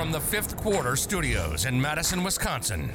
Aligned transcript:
From 0.00 0.12
the 0.12 0.18
fifth 0.18 0.56
quarter 0.56 0.96
studios 0.96 1.66
in 1.66 1.78
Madison, 1.78 2.24
Wisconsin, 2.24 2.90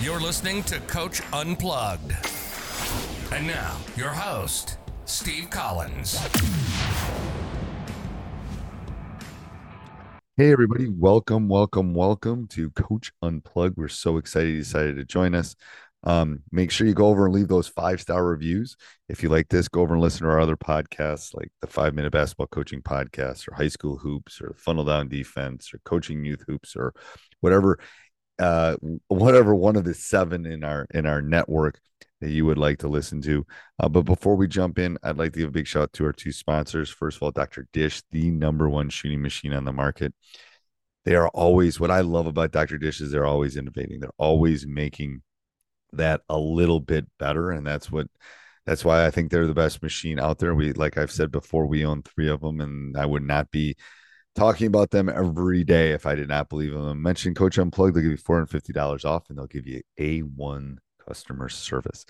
you're 0.00 0.18
listening 0.18 0.62
to 0.62 0.80
Coach 0.80 1.20
Unplugged. 1.30 2.16
And 3.30 3.46
now, 3.46 3.76
your 3.96 4.08
host, 4.08 4.78
Steve 5.04 5.50
Collins. 5.50 6.16
Hey, 10.38 10.50
everybody. 10.50 10.88
Welcome, 10.88 11.48
welcome, 11.48 11.92
welcome 11.92 12.46
to 12.52 12.70
Coach 12.70 13.12
Unplugged. 13.20 13.76
We're 13.76 13.88
so 13.88 14.16
excited 14.16 14.48
you 14.48 14.60
decided 14.60 14.96
to 14.96 15.04
join 15.04 15.34
us. 15.34 15.54
Um, 16.04 16.42
make 16.52 16.70
sure 16.70 16.86
you 16.86 16.94
go 16.94 17.08
over 17.08 17.26
and 17.26 17.34
leave 17.34 17.48
those 17.48 17.68
five 17.68 18.00
star 18.00 18.24
reviews. 18.24 18.76
If 19.08 19.22
you 19.22 19.28
like 19.28 19.48
this, 19.48 19.68
go 19.68 19.80
over 19.80 19.94
and 19.94 20.02
listen 20.02 20.24
to 20.24 20.32
our 20.32 20.40
other 20.40 20.56
podcasts 20.56 21.34
like 21.34 21.50
the 21.60 21.66
Five 21.66 21.94
Minute 21.94 22.12
Basketball 22.12 22.46
Coaching 22.46 22.82
Podcast 22.82 23.48
or 23.48 23.54
High 23.54 23.68
School 23.68 23.98
Hoops 23.98 24.40
or 24.40 24.54
Funnel 24.56 24.84
Down 24.84 25.08
Defense 25.08 25.74
or 25.74 25.80
Coaching 25.84 26.24
Youth 26.24 26.44
Hoops 26.46 26.76
or 26.76 26.94
whatever 27.40 27.78
uh 28.38 28.76
whatever 29.08 29.54
one 29.54 29.74
of 29.74 29.84
the 29.84 29.94
seven 29.94 30.46
in 30.46 30.62
our 30.62 30.86
in 30.94 31.06
our 31.06 31.20
network 31.20 31.80
that 32.20 32.30
you 32.30 32.44
would 32.44 32.58
like 32.58 32.78
to 32.78 32.88
listen 32.88 33.20
to. 33.22 33.44
Uh, 33.80 33.88
but 33.88 34.02
before 34.02 34.36
we 34.36 34.46
jump 34.46 34.78
in 34.78 34.96
i'd 35.02 35.16
like 35.16 35.32
to 35.32 35.40
give 35.40 35.48
a 35.48 35.52
big 35.52 35.66
shout 35.66 35.84
out 35.84 35.92
to 35.92 36.04
our 36.04 36.12
two 36.12 36.30
sponsors. 36.32 36.88
First 36.88 37.16
of 37.16 37.24
all 37.24 37.30
dr 37.32 37.66
dish 37.72 38.02
the 38.12 38.30
number 38.30 38.68
one 38.68 38.90
shooting 38.90 39.22
machine 39.22 39.52
on 39.52 39.64
the 39.64 39.72
market. 39.72 40.14
They 41.04 41.16
are 41.16 41.28
always 41.28 41.80
what 41.80 41.90
i 41.90 42.00
love 42.00 42.26
about 42.26 42.52
dr 42.52 42.78
dish 42.78 43.00
is 43.00 43.10
they're 43.10 43.26
always 43.26 43.56
innovating. 43.56 43.98
They're 44.00 44.10
always 44.18 44.66
making 44.66 45.22
that 45.92 46.22
a 46.28 46.38
little 46.38 46.80
bit 46.80 47.06
better 47.18 47.50
and 47.50 47.66
that's 47.66 47.90
what 47.90 48.08
that's 48.66 48.84
why 48.84 49.06
i 49.06 49.10
think 49.10 49.30
they're 49.30 49.46
the 49.46 49.54
best 49.54 49.82
machine 49.82 50.18
out 50.18 50.38
there. 50.38 50.54
We 50.54 50.72
like 50.72 50.98
i've 50.98 51.12
said 51.12 51.30
before 51.30 51.66
we 51.66 51.84
own 51.84 52.02
three 52.02 52.28
of 52.28 52.40
them 52.40 52.60
and 52.60 52.96
i 52.96 53.06
would 53.06 53.22
not 53.22 53.50
be 53.50 53.76
talking 54.34 54.66
about 54.66 54.90
them 54.90 55.08
every 55.08 55.64
day 55.64 55.92
if 55.92 56.06
i 56.06 56.14
did 56.14 56.28
not 56.28 56.48
believe 56.48 56.72
in 56.72 56.84
them. 56.84 57.02
Mention 57.02 57.34
coach 57.34 57.58
unplugged 57.58 57.94
they'll 57.94 58.02
give 58.02 58.12
you 58.12 58.18
$450 58.18 59.04
off 59.04 59.28
and 59.28 59.38
they'll 59.38 59.46
give 59.46 59.66
you 59.66 59.82
a1 59.98 60.76
customer 61.06 61.48
service. 61.48 62.04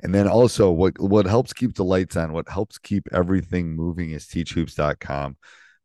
And 0.00 0.14
then 0.14 0.28
also 0.28 0.70
what 0.70 0.98
what 1.00 1.26
helps 1.26 1.52
keep 1.52 1.74
the 1.74 1.84
lights 1.84 2.16
on 2.16 2.32
what 2.32 2.48
helps 2.48 2.78
keep 2.78 3.08
everything 3.12 3.74
moving 3.74 4.12
is 4.12 4.26
teachhoops.com 4.26 5.36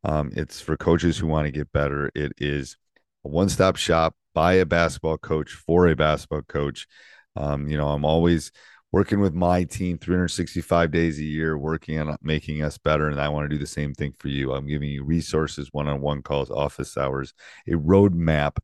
um, 0.04 0.32
it's 0.36 0.60
for 0.60 0.78
coaches 0.78 1.18
who 1.18 1.28
want 1.28 1.46
to 1.46 1.52
get 1.52 1.72
better. 1.72 2.12
It 2.14 2.34
is 2.38 2.78
a 3.24 3.30
one-stop 3.30 3.78
shop. 3.78 4.16
By 4.34 4.54
a 4.54 4.66
basketball 4.66 5.20
coach 5.20 5.52
for 5.52 5.88
a 5.88 5.96
basketball 5.96 6.42
coach 6.42 6.88
um, 7.36 7.68
you 7.68 7.78
know 7.78 7.88
i'm 7.90 8.06
always 8.06 8.52
working 8.92 9.20
with 9.20 9.34
my 9.34 9.64
team 9.64 9.98
365 9.98 10.92
days 10.92 11.18
a 11.20 11.24
year 11.24 11.58
working 11.58 12.00
on 12.00 12.16
making 12.22 12.62
us 12.62 12.78
better 12.78 13.10
and 13.10 13.20
i 13.20 13.28
want 13.28 13.44
to 13.44 13.54
do 13.54 13.60
the 13.60 13.68
same 13.68 13.94
thing 13.94 14.14
for 14.20 14.28
you. 14.28 14.54
I'm 14.54 14.68
giving 14.68 14.90
you 14.90 15.04
resources 15.04 15.70
one-on-one 15.72 16.22
calls 16.22 16.52
office 16.52 16.96
hours 16.96 17.34
a 17.68 17.72
roadmap 17.72 18.58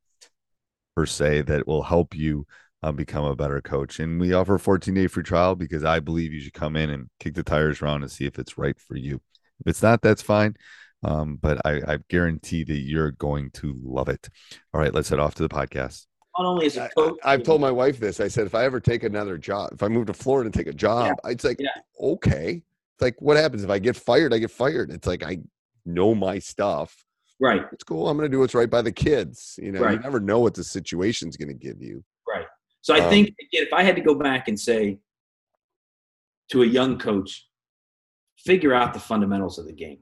per 0.96 1.06
se 1.06 1.41
that 1.44 1.68
will 1.68 1.84
help 1.84 2.16
you 2.16 2.46
uh, 2.84 2.91
become 2.91 3.25
a 3.25 3.35
better 3.35 3.62
coach. 3.62 4.00
And 4.00 4.19
we 4.19 4.34
offer 4.34 4.56
a 4.56 4.59
14 4.59 4.94
day 4.94 5.08
free 5.08 5.24
trial 5.24 5.56
because 5.56 5.84
i 5.84 6.00
believe 6.00 6.31
you 6.31 6.40
should 6.40 6.53
come 6.53 6.75
in 6.75 6.90
and 6.90 7.09
kick 7.19 7.34
the 7.34 7.44
tires 7.44 7.81
around 7.81 8.03
and 8.03 8.12
see 8.12 8.25
if 8.25 8.40
it's 8.40 8.58
right 8.58 8.79
for 8.79 8.96
you. 8.96 9.16
If 9.59 9.68
it's 9.68 9.84
not 9.84 10.02
that's 10.02 10.22
fine 10.22 10.56
um, 11.03 11.38
but 11.41 11.62
I, 11.66 11.81
I 11.88 11.97
guarantee 12.09 12.66
that 12.66 12.74
you're 12.74 13.12
going 13.12 13.52
to 13.52 13.74
love 13.81 14.09
it. 14.09 14.28
All 14.74 14.81
right 14.81 14.94
let's 14.94 15.09
head 15.09 15.19
off 15.19 15.35
to 15.35 15.44
the 15.44 15.50
podcast 15.50 16.06
Not 16.39 16.47
only 16.47 16.72
I, 16.79 16.85
a 16.85 16.89
coach, 16.89 17.19
I, 17.25 17.31
have 17.31 17.44
told 17.44 17.59
my 17.59 17.69
wife 17.72 18.00
this. 18.00 18.22
I 18.22 18.29
said, 18.29 18.45
if 18.45 18.55
I 18.55 18.63
ever 18.63 18.79
take 18.79 19.03
another 19.03 19.38
job, 19.38 19.72
if 19.73 19.83
I 19.83 19.89
move 19.89 20.05
to 20.07 20.13
Florida 20.13 20.47
and 20.47 20.53
take 20.53 20.67
a 20.67 20.73
job, 20.73 21.17
it's 21.25 21.44
like, 21.44 21.57
Yeah. 21.59 21.67
okay. 22.00 22.63
It's 22.94 23.01
like, 23.01 23.22
what 23.22 23.35
happens 23.35 23.61
if 23.63 23.69
I 23.69 23.77
get 23.77 23.97
fired? 23.97 24.33
I 24.33 24.38
get 24.38 24.49
fired. 24.49 24.89
It's 24.89 25.05
like, 25.05 25.22
I 25.22 25.39
know 25.85 26.16
my 26.16 26.39
stuff. 26.39 26.95
right, 27.41 27.63
It's 27.73 27.83
cool. 27.83 28.07
I'm 28.07 28.16
going 28.17 28.29
to 28.31 28.33
do 28.33 28.39
what's 28.39 28.55
right 28.55 28.69
by 28.69 28.81
the 28.81 28.91
kids. 28.91 29.59
You 29.61 29.73
know, 29.73 29.89
you 29.89 29.99
never 29.99 30.22
know 30.22 30.39
what 30.39 30.53
the 30.53 30.63
situation's 30.63 31.35
going 31.35 31.49
to 31.49 31.53
give 31.53 31.81
you. 31.81 32.03
right. 32.28 32.45
So 32.81 32.95
I 32.95 32.99
Um, 33.01 33.09
think 33.09 33.28
again, 33.28 33.66
if 33.67 33.73
I 33.73 33.83
had 33.83 33.97
to 33.97 34.01
go 34.01 34.16
back 34.16 34.47
and 34.47 34.57
say 34.57 34.97
to 36.51 36.63
a 36.63 36.66
young 36.66 36.97
coach, 36.97 37.47
figure 38.38 38.73
out 38.73 38.94
the 38.94 38.99
fundamentals 38.99 39.59
of 39.59 39.66
the 39.66 39.73
game, 39.73 39.99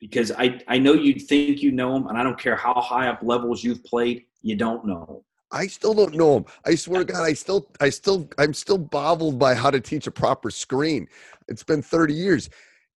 because 0.00 0.32
I 0.32 0.60
I 0.66 0.78
know 0.78 0.94
you 0.94 1.14
think 1.14 1.62
you 1.62 1.70
know 1.70 1.92
them, 1.94 2.08
and 2.08 2.18
I 2.18 2.24
don't 2.24 2.38
care 2.38 2.56
how 2.56 2.74
high 2.80 3.06
up 3.08 3.20
levels 3.22 3.62
you've 3.62 3.84
played, 3.84 4.24
you 4.42 4.56
don't 4.56 4.84
know. 4.84 5.24
I 5.52 5.66
still 5.66 5.94
don't 5.94 6.14
know 6.14 6.38
him. 6.38 6.44
I 6.64 6.74
swear 6.74 7.04
to 7.04 7.12
God, 7.12 7.22
I 7.22 7.32
still, 7.32 7.68
I 7.80 7.90
still, 7.90 8.28
I'm 8.38 8.52
still 8.52 8.78
boggled 8.78 9.38
by 9.38 9.54
how 9.54 9.70
to 9.70 9.80
teach 9.80 10.06
a 10.06 10.10
proper 10.10 10.50
screen. 10.50 11.06
It's 11.48 11.62
been 11.62 11.82
30 11.82 12.14
years. 12.14 12.50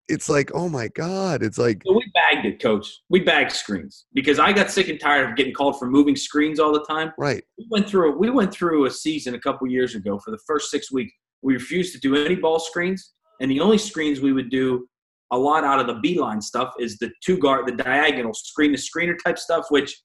It's 0.08 0.28
like, 0.28 0.50
oh 0.52 0.68
my 0.68 0.88
God. 0.88 1.42
It's 1.42 1.58
like, 1.58 1.82
we 1.86 2.10
bagged 2.12 2.44
it, 2.44 2.60
coach. 2.60 3.02
We 3.08 3.20
bagged 3.20 3.52
screens 3.52 4.06
because 4.12 4.40
I 4.40 4.52
got 4.52 4.70
sick 4.70 4.88
and 4.88 4.98
tired 4.98 5.30
of 5.30 5.36
getting 5.36 5.54
called 5.54 5.78
for 5.78 5.86
moving 5.86 6.16
screens 6.16 6.58
all 6.58 6.72
the 6.72 6.84
time. 6.84 7.12
right. 7.16 7.44
we 7.58 7.66
went 7.70 7.88
through 7.88 8.18
we 8.18 8.30
went 8.30 8.52
through 8.52 8.86
a 8.86 8.90
season 8.90 9.34
a 9.34 9.40
couple 9.40 9.68
years 9.68 9.94
ago 9.94 10.18
for 10.18 10.32
the 10.32 10.40
first 10.46 10.70
six 10.70 10.90
weeks 10.90 11.12
we 11.42 11.54
refused 11.54 11.92
to 11.94 12.00
do 12.00 12.16
any 12.16 12.34
ball 12.34 12.58
screens 12.58 13.12
and 13.40 13.50
the 13.50 13.60
only 13.60 13.78
screens 13.78 14.20
we 14.20 14.32
would 14.32 14.50
do 14.50 14.86
a 15.30 15.38
lot 15.38 15.62
out 15.62 15.78
of 15.78 15.86
the 15.86 15.94
Beilein 15.94 16.42
stuff 16.42 16.74
is 16.80 16.98
the 16.98 17.10
two 17.24 17.38
guard 17.38 17.66
the 17.66 17.72
diagonal 17.72 18.34
screen 18.34 18.72
to 18.72 18.78
screener 18.78 19.14
type 19.24 19.38
stuff 19.38 19.66
which 19.68 19.96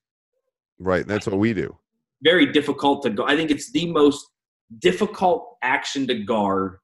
Right. 0.79 1.07
That's 1.07 1.27
what 1.27 1.37
we 1.37 1.53
do. 1.53 1.77
Very 2.21 2.45
difficult 2.51 3.03
to 3.03 3.09
go 3.09 3.25
i 3.25 3.35
think 3.35 3.51
it's 3.51 3.71
the 3.71 3.85
most 3.91 4.25
difficult 4.79 5.57
action 5.61 6.07
to 6.07 6.15
guard 6.23 6.77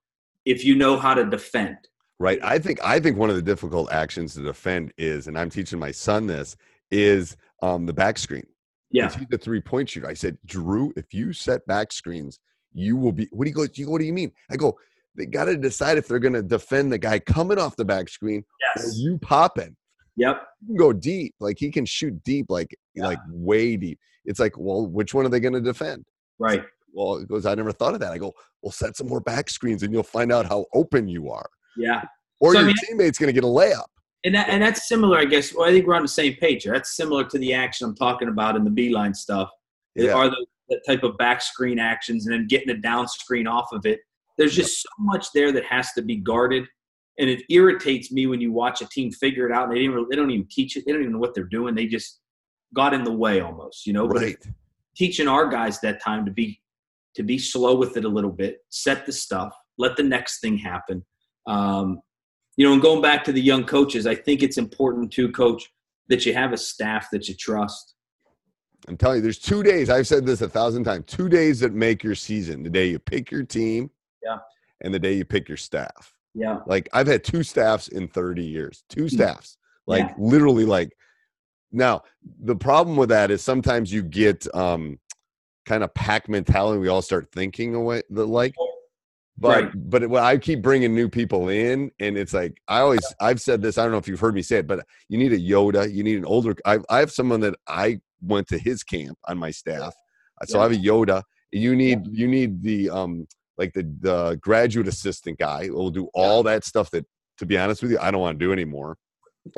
if 0.46 0.64
you 0.64 0.76
know 0.76 0.98
how 0.98 1.14
to 1.14 1.26
defend 1.26 1.78
Right. 2.20 2.38
I 2.44 2.60
think 2.60 2.80
I 2.84 3.00
think 3.00 3.18
one 3.18 3.32
of 3.32 3.36
the 3.36 3.42
difficult 3.42 3.92
actions 3.92 4.36
to 4.36 4.44
defend 4.44 4.94
is, 4.96 5.26
and 5.26 5.36
I'm 5.36 5.50
teaching 5.50 5.80
my 5.80 5.90
son 5.90 6.28
this, 6.28 6.56
is 6.92 7.36
um 7.64 7.88
the 7.88 7.94
back 7.94 8.20
screen. 8.20 8.46
yeah 8.92 9.10
He's 9.12 9.26
the 9.32 9.40
three 9.40 9.60
point 9.60 9.90
shooter. 9.90 10.08
I 10.08 10.14
said, 10.14 10.38
Drew, 10.46 10.94
if 10.96 11.16
you 11.16 11.34
set 11.34 11.66
back 11.66 11.92
screens, 11.92 12.38
you 12.74 12.96
will 12.96 13.12
be 13.12 13.28
what 13.32 13.46
do 13.46 13.50
you 13.50 13.56
go? 13.56 13.92
What 13.92 13.98
do 14.02 14.06
you 14.06 14.14
mean? 14.14 14.32
I 14.52 14.56
go, 14.56 14.78
they 15.18 15.26
gotta 15.26 15.58
decide 15.58 15.98
if 15.98 16.08
they're 16.08 16.20
gonna 16.20 16.44
defend 16.44 16.92
the 16.92 17.00
guy 17.00 17.18
coming 17.18 17.58
off 17.58 17.76
the 17.76 17.86
back 17.86 18.08
screen 18.08 18.44
or 18.78 18.84
yes 18.84 18.98
you 19.00 19.18
popping. 19.18 19.76
yep 20.16 20.44
You 20.62 20.68
can 20.68 20.76
go 20.78 20.94
deep. 20.94 21.34
Like 21.40 21.58
he 21.58 21.72
can 21.72 21.86
shoot 21.88 22.22
deep, 22.24 22.46
like 22.50 22.78
Yeah. 22.94 23.08
like 23.08 23.20
way 23.32 23.78
deep. 23.78 23.98
It's 24.26 24.40
like, 24.40 24.58
well, 24.58 24.88
which 24.88 25.14
one 25.14 25.26
are 25.26 25.30
they 25.30 25.40
gonna 25.40 25.62
defend? 25.62 26.06
right 26.40 26.64
Well, 26.94 27.18
it 27.18 27.28
goes, 27.28 27.46
I 27.46 27.54
never 27.56 27.72
thought 27.72 27.94
of 27.94 28.00
that. 28.00 28.12
I 28.12 28.18
go, 28.18 28.34
well, 28.62 28.72
set 28.72 28.96
some 28.98 29.08
more 29.08 29.22
back 29.22 29.50
screens 29.50 29.84
and 29.84 29.94
you'll 29.94 30.04
find 30.04 30.32
out 30.32 30.46
how 30.48 30.66
open 30.74 31.08
you 31.08 31.30
are. 31.30 31.50
yeah 31.78 32.04
Or 32.40 32.54
So, 32.54 32.60
I 32.60 32.62
your 32.62 32.68
mean- 32.68 32.76
teammate's 32.88 33.18
gonna 33.20 33.32
get 33.34 33.44
a 33.44 33.48
layup. 33.48 33.86
And 34.24 34.36
that, 34.36 34.50
and 34.50 34.62
that's 34.62 34.88
similar, 34.88 35.18
I 35.18 35.26
guess. 35.26 35.52
Well, 35.54 35.68
I 35.68 35.72
think 35.72 35.88
we're 35.88 35.96
on 35.96 36.04
the 36.04 36.08
same 36.08 36.36
page 36.36 36.62
here. 36.64 36.74
That's 36.74 36.96
similar 36.96 37.24
to 37.24 37.40
the 37.40 37.56
action 37.56 37.88
I'm 37.88 37.96
talking 37.96 38.28
about 38.28 38.56
in 38.56 38.64
the 38.64 38.70
Beilein 38.70 39.16
stuff. 39.16 39.50
Yeah. 39.96 40.14
Are 40.14 40.30
the, 40.30 40.46
that 40.70 40.82
type 40.88 41.02
of 41.04 41.18
back 41.18 41.42
screen 41.42 41.80
actions 41.80 42.28
and 42.28 42.34
then 42.36 42.46
getting 42.48 42.70
a 42.70 42.78
down 42.78 43.08
screen 43.08 43.48
off 43.48 43.72
of 43.72 43.84
it? 43.88 44.00
There's 44.38 44.56
just 44.56 44.80
so 44.84 44.90
much 45.00 45.32
there 45.34 45.52
that 45.52 45.66
has 45.66 45.92
to 45.94 46.04
be 46.04 46.18
guarded, 46.18 46.66
and 47.18 47.30
it 47.32 47.42
irritates 47.50 48.12
me 48.12 48.28
when 48.28 48.40
you 48.40 48.52
watch 48.52 48.82
a 48.82 48.88
team 48.90 49.12
figure 49.12 49.50
it 49.50 49.52
out 49.52 49.64
and 49.68 49.76
they 49.76 49.80
didn't. 49.82 49.96
Really, 49.96 50.08
they 50.12 50.16
don't 50.16 50.30
even 50.32 50.48
teach 50.52 50.78
it. 50.78 50.84
They 50.86 50.92
don't 50.92 51.02
even 51.02 51.14
know 51.14 51.20
what 51.20 51.34
they're 51.34 51.44
doing. 51.44 51.74
They 51.76 51.88
just 51.88 52.21
got 52.74 52.94
in 52.94 53.04
the 53.04 53.12
way 53.12 53.42
almost, 53.42 53.86
you 53.86 53.94
know. 53.94 54.08
But 54.08 54.18
Right. 54.18 54.38
teaching 54.96 55.28
our 55.28 55.48
guys 55.48 55.80
that 55.82 56.02
time 56.02 56.26
to 56.26 56.32
be 56.32 56.60
to 57.16 57.24
be 57.24 57.38
slow 57.38 57.76
with 57.76 57.98
it 57.98 58.06
a 58.06 58.08
little 58.08 58.32
bit, 58.32 58.60
set 58.70 59.06
the 59.06 59.12
stuff, 59.12 59.54
let 59.78 59.98
the 59.98 60.04
next 60.04 60.40
thing 60.40 60.58
happen. 60.58 61.04
Um, 61.46 62.00
you 62.56 62.66
know, 62.66 62.72
and 62.72 62.82
going 62.82 63.02
back 63.02 63.26
to 63.26 63.34
the 63.34 63.42
young 63.42 63.66
coaches, 63.66 64.08
I 64.08 64.16
think 64.16 64.42
it's 64.42 64.58
important 64.58 65.12
to 65.14 65.30
coach, 65.34 65.62
that 66.08 66.26
you 66.26 66.34
have 66.34 66.54
a 66.54 66.58
staff 66.58 67.10
that 67.12 67.28
you 67.28 67.36
trust. 67.36 67.96
I'm 68.88 68.96
telling 68.96 69.18
you, 69.18 69.22
there's 69.24 69.40
two 69.40 69.62
days. 69.62 69.90
I've 69.90 70.08
said 70.08 70.26
this 70.26 70.42
a 70.42 70.48
thousand 70.48 70.86
times. 70.86 71.04
Two 71.08 71.28
days 71.28 71.60
that 71.60 71.74
make 71.74 72.02
your 72.02 72.16
season. 72.16 72.64
The 72.64 72.70
day 72.70 72.88
you 72.88 72.98
pick 73.00 73.30
your 73.30 73.44
team, 73.44 73.92
Yeah. 74.24 74.38
and 74.82 74.94
the 74.94 75.00
day 75.00 75.14
you 75.14 75.26
pick 75.26 75.50
your 75.50 75.58
staff. 75.58 76.14
Yeah. 76.34 76.60
Like 76.66 76.88
I've 76.94 77.08
had 77.08 77.26
two 77.26 77.44
staffs 77.44 77.90
in 77.90 78.08
30 78.08 78.44
years. 78.46 78.86
Two 78.88 79.10
staffs. 79.10 79.58
Like 79.86 80.16
Hmm. 80.16 80.22
Yeah. 80.24 80.30
literally 80.30 80.66
like 80.66 80.94
now 81.72 82.02
the 82.42 82.56
problem 82.56 82.98
with 82.98 83.10
that 83.10 83.32
is 83.32 83.42
sometimes 83.42 83.92
you 83.92 84.04
get 84.04 84.46
um 84.56 85.00
kind 85.66 85.84
of 85.84 85.94
pack 85.94 86.28
mentality. 86.28 86.80
We 86.80 86.88
all 86.88 87.02
start 87.02 87.32
thinking 87.32 87.76
away 87.76 88.04
the 88.10 88.26
like 88.26 88.56
but 89.38 89.64
Right. 89.64 89.72
but 89.90 90.04
it, 90.04 90.10
well, 90.10 90.24
I 90.24 90.38
keep 90.38 90.62
bringing 90.62 90.94
new 90.94 91.10
people 91.10 91.50
in, 91.50 91.92
and 92.00 92.16
it's 92.16 92.34
like 92.34 92.62
I 92.68 92.80
always 92.82 93.14
I've 93.20 93.42
said 93.42 93.62
this. 93.62 93.78
I 93.78 93.84
don't 93.84 93.92
know 93.92 93.98
if 93.98 94.08
you've 94.08 94.20
heard 94.20 94.36
me 94.36 94.44
say 94.44 94.58
it, 94.58 94.68
but 94.68 94.86
you 95.10 95.18
need 95.18 95.34
a 95.34 95.40
Yoda. 95.40 95.92
You 95.92 96.04
need 96.04 96.18
an 96.18 96.26
older. 96.26 96.56
I 96.64 96.80
I 96.90 97.00
have 97.00 97.12
someone 97.12 97.40
that 97.42 97.56
I 97.68 98.02
went 98.22 98.48
to 98.50 98.60
his 98.60 98.84
camp 98.84 99.18
on 99.28 99.40
my 99.40 99.50
staff, 99.50 99.96
Uh, 100.42 100.46
so 100.46 100.60
I 100.60 100.64
have 100.64 100.74
a 100.74 100.76
Yoda. 100.76 101.24
You 101.52 101.76
need 101.76 102.06
you 102.12 102.28
need 102.28 102.62
the 102.62 102.92
um 102.92 103.28
like 103.58 103.74
the 103.74 103.84
the 104.02 104.38
graduate 104.42 104.88
assistant 104.88 105.40
guy 105.40 105.68
who 105.68 105.74
will 105.74 105.90
do 105.90 106.08
all 106.14 106.44
that 106.44 106.64
stuff 106.64 106.92
that 106.92 107.06
to 107.40 107.46
be 107.48 107.58
honest 107.58 107.82
with 107.82 107.92
you 107.92 108.00
I 108.00 108.12
don't 108.12 108.22
want 108.22 108.38
to 108.38 108.46
do 108.46 108.54
anymore. 108.54 108.98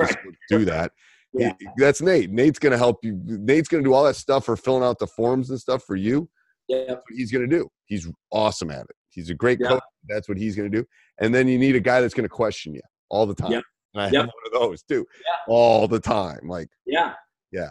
Just 0.00 0.16
do 0.48 0.64
that. 0.64 0.92
Yeah. 1.34 1.52
That's 1.76 2.00
Nate. 2.00 2.30
Nate's 2.30 2.58
gonna 2.58 2.78
help 2.78 2.98
you. 3.02 3.20
Nate's 3.24 3.68
gonna 3.68 3.82
do 3.82 3.92
all 3.92 4.04
that 4.04 4.16
stuff 4.16 4.44
for 4.44 4.56
filling 4.56 4.82
out 4.84 4.98
the 4.98 5.06
forms 5.06 5.50
and 5.50 5.58
stuff 5.60 5.82
for 5.84 5.96
you 5.96 6.28
Yeah. 6.68 6.84
that's 6.88 7.00
what 7.08 7.16
he's 7.16 7.30
going 7.32 7.48
to 7.48 7.56
do. 7.58 7.68
He's 7.86 8.08
awesome 8.32 8.70
at 8.70 8.82
it. 8.82 8.96
He's 9.10 9.28
a 9.30 9.34
great 9.34 9.58
Yeah. 9.60 9.68
coach. 9.68 9.82
That's 10.08 10.28
what 10.28 10.38
he's 10.38 10.56
going 10.56 10.70
to 10.70 10.78
do. 10.78 10.86
And 11.20 11.34
then 11.34 11.46
you 11.48 11.58
need 11.58 11.76
a 11.76 11.80
guy 11.80 12.00
that's 12.00 12.14
going 12.14 12.24
to 12.24 12.28
question 12.34 12.72
you 12.74 12.80
all 13.10 13.26
the 13.26 13.34
time. 13.34 13.52
Yep. 13.52 13.62
And 13.94 14.02
I 14.02 14.04
Yep. 14.06 14.14
have 14.14 14.26
one 14.26 14.46
of 14.46 14.52
those 14.70 14.82
too, 14.82 15.06
Yeah. 15.26 15.34
all 15.52 15.86
the 15.88 16.00
time. 16.00 16.48
Like, 16.48 16.68
Yeah. 16.86 17.14
Yeah. 17.52 17.70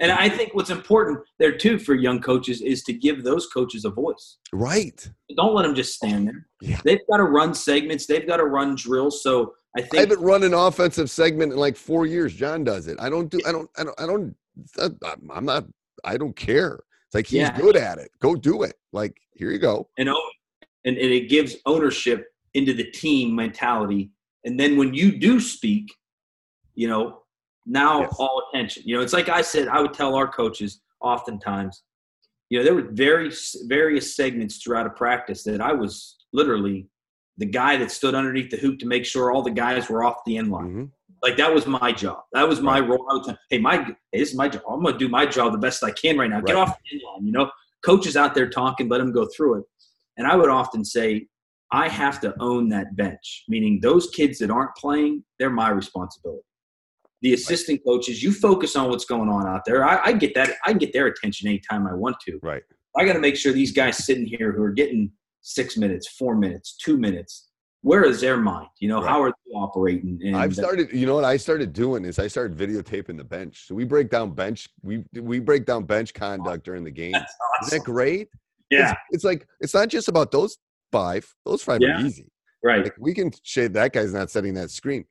And 0.00 0.12
I 0.12 0.28
think 0.28 0.54
what's 0.54 0.70
important 0.70 1.18
there 1.38 1.56
too 1.56 1.78
for 1.78 1.94
young 1.94 2.20
coaches 2.20 2.60
is 2.60 2.84
to 2.84 2.92
give 2.92 3.24
those 3.24 3.46
coaches 3.48 3.84
a 3.84 3.90
voice. 3.90 4.38
right. 4.52 5.10
Don't 5.36 5.54
let 5.54 5.62
them 5.62 5.74
just 5.74 5.94
stand 5.94 6.28
there. 6.28 6.46
Yeah. 6.60 6.80
They've 6.84 7.00
got 7.10 7.16
to 7.18 7.24
run 7.24 7.54
segments. 7.54 8.06
They've 8.06 8.26
got 8.26 8.36
to 8.36 8.44
run 8.44 8.74
drills. 8.76 9.22
So 9.22 9.54
I 9.76 9.86
I 9.94 10.00
haven't 10.00 10.20
run 10.20 10.42
an 10.42 10.54
offensive 10.54 11.10
segment 11.10 11.52
in 11.52 11.58
like 11.58 11.76
four 11.76 12.06
years. 12.06 12.34
John 12.34 12.64
does 12.64 12.86
it. 12.88 12.96
I 13.00 13.08
don't 13.10 13.28
do. 13.30 13.40
I 13.46 13.52
don't. 13.52 13.70
I 13.78 13.84
don't. 13.84 14.00
I 14.00 14.06
don't. 14.06 14.34
I'm- 15.30 15.44
not. 15.44 15.64
I 16.04 16.16
don't 16.16 16.34
care. 16.36 16.80
It's 17.06 17.14
like 17.14 17.26
he's 17.26 17.40
Yeah. 17.40 17.56
good 17.60 17.76
at 17.76 17.98
it. 17.98 18.10
Go 18.20 18.34
do 18.34 18.62
it. 18.62 18.74
Like 18.92 19.16
here 19.34 19.50
you 19.50 19.58
go. 19.58 19.88
and 19.98 20.08
oh, 20.08 20.30
and, 20.84 20.96
and 20.96 21.12
it 21.12 21.28
gives 21.28 21.56
ownership 21.66 22.26
into 22.54 22.72
the 22.72 22.84
team 22.92 23.34
mentality 23.34 24.10
and 24.44 24.58
then 24.58 24.76
when 24.78 24.94
you 24.94 25.18
do 25.18 25.38
speak 25.38 25.92
you 26.74 26.88
know 26.88 27.20
now 27.66 28.00
Yes. 28.00 28.16
all 28.18 28.42
attention 28.48 28.82
you 28.86 28.96
know 28.96 29.02
it's 29.02 29.12
like 29.12 29.28
i 29.28 29.42
said 29.42 29.68
i 29.68 29.80
would 29.82 29.92
tell 29.92 30.14
our 30.14 30.26
coaches 30.26 30.80
oftentimes 31.00 31.82
you 32.48 32.58
know 32.58 32.64
there 32.64 32.74
were 32.74 32.88
very 32.92 33.30
various 33.66 34.16
segments 34.16 34.56
throughout 34.62 34.86
a 34.86 34.90
practice 34.90 35.42
that 35.44 35.60
i 35.60 35.72
was 35.72 36.16
literally 36.32 36.86
the 37.38 37.46
guy 37.46 37.76
that 37.76 37.90
stood 37.90 38.14
underneath 38.14 38.50
the 38.50 38.56
hoop 38.56 38.78
to 38.80 38.86
make 38.86 39.04
sure 39.04 39.32
all 39.32 39.42
the 39.42 39.50
guys 39.50 39.88
were 39.88 40.04
off 40.04 40.16
the 40.26 40.36
end 40.36 40.50
line 40.50 40.74
Mhm. 40.74 40.90
like 41.22 41.36
that 41.36 41.52
was 41.54 41.66
my 41.66 41.92
job 41.92 42.18
that 42.32 42.46
was 42.48 42.60
my 42.60 42.80
role 42.80 43.06
I 43.10 43.14
would 43.14 43.38
hey 43.50 43.58
my 43.58 43.76
hey, 43.84 43.94
this 44.20 44.30
is 44.30 44.36
my 44.36 44.48
job 44.48 44.62
i'm 44.68 44.82
going 44.82 44.94
to 44.94 44.98
do 44.98 45.08
my 45.08 45.24
job 45.26 45.52
the 45.52 45.58
best 45.58 45.82
i 45.82 45.90
can 45.90 46.18
right 46.18 46.30
now 46.30 46.40
get 46.40 46.56
off 46.56 46.76
the 46.82 46.96
end 46.96 47.02
line 47.06 47.26
you 47.26 47.32
know 47.32 47.50
coaches 47.84 48.16
out 48.16 48.34
there 48.34 48.48
talking 48.48 48.88
let 48.88 48.98
them 48.98 49.12
go 49.12 49.26
through 49.34 49.60
it 49.60 49.64
and 50.18 50.26
I 50.26 50.36
would 50.36 50.50
often 50.50 50.84
say, 50.84 51.26
I 51.72 51.88
have 51.88 52.20
to 52.22 52.34
own 52.40 52.68
that 52.70 52.96
bench, 52.96 53.44
meaning 53.48 53.78
those 53.80 54.10
kids 54.10 54.38
that 54.40 54.50
aren't 54.50 54.74
playing, 54.76 55.24
they're 55.38 55.48
my 55.48 55.70
responsibility. 55.70 56.42
The 57.22 57.34
assistant 57.34 57.80
coaches, 57.86 58.22
you 58.22 58.32
focus 58.32 58.76
on 58.76 58.90
what's 58.90 59.04
going 59.04 59.28
on 59.28 59.46
out 59.46 59.62
there. 59.64 59.84
I, 59.84 60.06
I 60.06 60.12
get 60.12 60.34
that. 60.34 60.50
I 60.64 60.70
can 60.70 60.78
get 60.78 60.92
their 60.92 61.06
attention 61.06 61.48
anytime 61.48 61.86
I 61.86 61.94
want 61.94 62.16
to. 62.26 62.38
Right. 62.42 62.62
I 62.96 63.04
got 63.04 63.12
to 63.14 63.18
make 63.20 63.36
sure 63.36 63.52
these 63.52 63.72
guys 63.72 64.04
sitting 64.04 64.26
here 64.26 64.52
who 64.52 64.62
are 64.62 64.72
getting 64.72 65.12
six 65.48 65.76
minutes, 65.78 66.06
four 66.08 66.36
minutes, 66.36 66.76
two 66.76 66.98
minutes, 66.98 67.48
where 67.82 68.04
is 68.04 68.20
their 68.20 68.36
mind? 68.36 68.68
You 68.80 68.88
know, 68.88 69.00
Right. 69.00 69.08
how 69.08 69.22
are 69.22 69.30
they 69.30 69.52
operating? 69.54 70.20
And 70.22 70.36
I've 70.36 70.54
started. 70.54 70.92
You 70.92 71.06
know 71.06 71.14
what 71.14 71.24
I 71.24 71.36
started 71.36 71.72
doing 71.72 72.04
is 72.04 72.18
I 72.18 72.26
started 72.26 72.56
videotaping 72.56 73.16
the 73.16 73.24
bench. 73.24 73.66
So 73.66 73.74
we 73.74 73.84
break 73.84 74.10
down 74.10 74.32
bench. 74.34 74.68
We 74.82 75.04
we 75.20 75.38
break 75.40 75.64
down 75.64 75.84
bench 75.84 76.12
conduct 76.12 76.64
during 76.64 76.84
the 76.84 76.90
game. 76.90 77.12
That's 77.12 77.34
Isn't 77.68 77.78
that 77.78 77.84
great? 77.84 78.28
Yeah, 78.70 78.90
It's, 78.90 78.98
it's 79.12 79.24
like 79.24 79.46
it's 79.60 79.72
not 79.74 79.88
just 79.88 80.08
about 80.08 80.30
those 80.30 80.58
five. 80.92 81.26
Those 81.46 81.62
five 81.62 81.80
Yeah. 81.80 81.98
are 82.02 82.04
easy. 82.06 82.30
right. 82.62 82.82
Like 82.84 82.96
we 82.98 83.14
can 83.14 83.30
shade 83.42 83.72
that 83.74 83.92
guy's 83.94 84.12
not 84.12 84.30
setting 84.30 84.52
that 84.54 84.70
screen. 84.70 85.04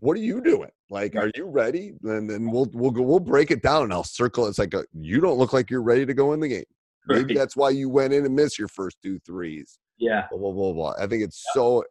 What 0.00 0.16
are 0.16 0.20
you 0.20 0.40
doing? 0.40 0.70
Like, 0.90 1.14
are 1.14 1.30
you 1.36 1.46
ready? 1.46 1.92
And 2.02 2.28
then 2.28 2.50
we'll 2.50 2.68
we'll 2.72 2.90
go 2.90 3.02
we'll 3.02 3.20
break 3.20 3.52
it 3.52 3.62
down 3.62 3.84
and 3.84 3.92
I'll 3.92 4.02
circle. 4.02 4.46
It's 4.48 4.58
like 4.58 4.74
a, 4.74 4.84
you 4.94 5.20
don't 5.20 5.38
look 5.38 5.52
like 5.52 5.70
you're 5.70 5.82
ready 5.82 6.04
to 6.06 6.14
go 6.14 6.32
in 6.32 6.40
the 6.40 6.48
game. 6.48 6.64
Maybe 7.16 7.34
Right. 7.34 7.36
that's 7.36 7.56
why 7.56 7.70
you 7.70 7.88
went 7.88 8.12
in 8.12 8.24
and 8.24 8.34
missed 8.36 8.58
your 8.58 8.68
first 8.68 8.98
two 9.02 9.18
threes. 9.20 9.78
Yeah. 9.98 10.26
Blah 10.30 10.38
blah 10.38 10.52
blah 10.52 10.72
blah. 10.72 10.94
I 11.02 11.06
think 11.06 11.22
it's 11.24 11.44
so. 11.54 11.84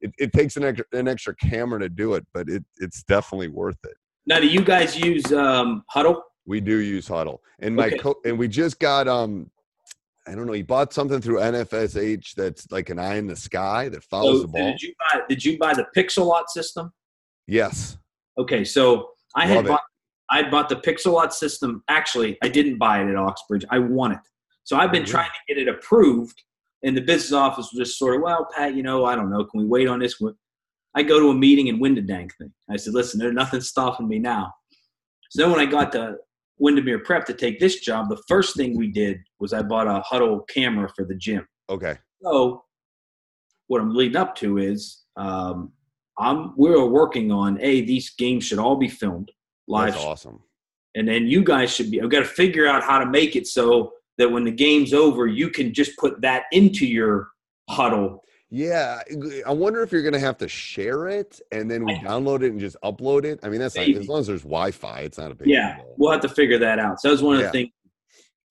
It, 0.00 0.12
it 0.18 0.32
takes 0.32 0.56
an 0.56 0.64
extra 0.64 0.84
an 0.92 1.06
extra 1.08 1.34
camera 1.36 1.78
to 1.80 1.88
do 1.88 2.14
it, 2.14 2.26
but 2.34 2.48
it 2.48 2.64
it's 2.78 3.02
definitely 3.04 3.48
worth 3.48 3.78
it. 3.84 3.94
Now, 4.26 4.40
do 4.40 4.46
you 4.48 4.62
guys 4.62 4.96
use 4.98 5.32
um, 5.32 5.84
Hudl? 5.94 6.20
We 6.46 6.60
do 6.60 6.78
use 6.78 7.08
Hudl, 7.08 7.38
and 7.60 7.76
my 7.76 7.86
Okay. 7.86 7.98
co- 7.98 8.18
and 8.24 8.36
we 8.38 8.48
just 8.48 8.80
got 8.80 9.06
um, 9.06 9.48
I 10.26 10.34
don't 10.34 10.46
know. 10.46 10.52
He 10.54 10.62
bought 10.62 10.92
something 10.92 11.20
through 11.20 11.38
NFSH 11.38 12.34
that's 12.34 12.70
like 12.72 12.90
an 12.90 12.98
eye 12.98 13.16
in 13.16 13.26
the 13.28 13.36
sky 13.36 13.88
that 13.90 14.02
follows 14.04 14.38
So 14.40 14.42
the 14.42 14.48
ball. 14.48 14.70
did 14.72 14.82
you 14.82 14.92
buy? 15.12 15.20
Did 15.28 15.44
you 15.44 15.58
buy 15.58 15.74
the 15.74 15.86
Pixellot 15.96 16.48
system? 16.48 16.92
Yes. 17.46 17.96
Okay, 18.38 18.64
so 18.64 19.10
I 19.36 19.46
had 19.46 19.56
Love 19.56 19.64
it. 19.66 19.68
bought 19.68 19.82
I 20.30 20.48
bought 20.50 20.68
the 20.68 20.76
Pixellot 20.76 21.32
system. 21.32 21.84
Actually, 21.88 22.38
I 22.42 22.48
didn't 22.48 22.78
buy 22.78 23.02
it 23.02 23.08
at 23.08 23.16
Oxbridge. 23.16 23.64
I 23.70 23.78
won 23.78 24.12
it. 24.12 24.20
So 24.64 24.76
I've 24.76 24.92
been 24.92 25.02
Mhm. 25.02 25.08
trying 25.08 25.30
to 25.30 25.54
get 25.54 25.60
it 25.60 25.68
approved, 25.68 26.42
and 26.82 26.96
the 26.96 27.00
business 27.00 27.32
office 27.32 27.70
was 27.72 27.86
just 27.88 27.98
sort 27.98 28.16
of, 28.16 28.22
well, 28.22 28.48
Pat, 28.54 28.74
you 28.74 28.82
know, 28.82 29.04
I 29.04 29.14
don't 29.16 29.30
know. 29.30 29.44
Can 29.44 29.60
we 29.60 29.66
wait 29.66 29.88
on 29.88 29.98
this? 29.98 30.20
one? 30.20 30.34
I 30.94 31.02
go 31.02 31.18
to 31.20 31.30
a 31.30 31.34
meeting 31.34 31.68
and 31.68 31.80
win 31.80 31.94
the 31.94 32.02
dang 32.02 32.28
thing. 32.38 32.52
I 32.70 32.76
said, 32.76 32.92
listen, 32.94 33.18
there's 33.18 33.34
nothing 33.34 33.60
stopping 33.60 34.08
me 34.08 34.18
now. 34.18 34.52
So 35.30 35.42
then 35.42 35.50
when 35.50 35.60
I 35.60 35.66
got 35.66 35.90
to 35.92 36.16
Windermere 36.58 36.98
Prep 37.00 37.24
to 37.26 37.34
take 37.34 37.58
this 37.58 37.80
job, 37.80 38.08
the 38.10 38.22
first 38.28 38.56
thing 38.56 38.76
we 38.76 38.88
did 38.92 39.18
was 39.40 39.52
I 39.52 39.62
bought 39.62 39.86
a 39.88 40.02
Hudl 40.02 40.46
camera 40.48 40.88
for 40.94 41.04
the 41.04 41.14
gym. 41.14 41.46
Okay. 41.70 41.96
So 42.22 42.64
what 43.68 43.80
I'm 43.80 43.94
leading 43.94 44.16
up 44.16 44.34
to 44.36 44.58
is 44.58 45.02
um, 45.16 45.72
I'm 46.18 46.54
we're 46.56 46.84
working 46.84 47.32
on 47.32 47.58
a 47.60 47.80
these 47.82 48.10
games 48.10 48.44
should 48.44 48.58
all 48.58 48.76
be 48.76 48.88
filmed 48.88 49.30
live, 49.66 49.94
That's 49.94 50.04
awesome. 50.04 50.42
and 50.94 51.08
then 51.08 51.26
you 51.26 51.42
guys 51.42 51.74
should 51.74 51.90
be. 51.90 52.02
I've 52.02 52.10
got 52.10 52.18
to 52.20 52.24
figure 52.26 52.66
out 52.66 52.82
how 52.82 52.98
to 52.98 53.06
make 53.06 53.34
it 53.34 53.46
so 53.46 53.92
that 54.18 54.30
when 54.30 54.44
the 54.44 54.50
game's 54.50 54.92
over, 54.92 55.26
you 55.26 55.48
can 55.48 55.72
just 55.72 55.96
put 55.98 56.20
that 56.22 56.44
into 56.52 56.86
your 56.86 57.28
Hudl. 57.70 58.18
Yeah, 58.50 59.00
I 59.46 59.52
wonder 59.52 59.82
if 59.82 59.90
you're 59.92 60.02
gonna 60.02 60.18
have 60.18 60.36
to 60.38 60.48
share 60.48 61.08
it 61.08 61.40
and 61.52 61.70
then 61.70 61.86
we 61.86 61.94
download 61.94 62.42
it 62.42 62.50
and 62.52 62.60
just 62.60 62.76
upload 62.84 63.24
it. 63.24 63.40
I 63.42 63.48
mean, 63.48 63.60
that's 63.60 63.74
not, 63.76 63.88
as 63.88 64.08
long 64.08 64.20
as 64.20 64.26
there's 64.26 64.42
Wi-Fi, 64.42 65.00
it's 65.00 65.16
not 65.16 65.32
a 65.32 65.34
big 65.34 65.48
Yeah, 65.48 65.76
deal. 65.76 65.94
we'll 65.96 66.12
have 66.12 66.20
to 66.20 66.28
figure 66.28 66.58
that 66.58 66.78
out. 66.78 67.00
So 67.00 67.08
that 67.08 67.12
was 67.12 67.22
one 67.22 67.36
of 67.36 67.42
the 67.44 67.50
things 67.50 67.70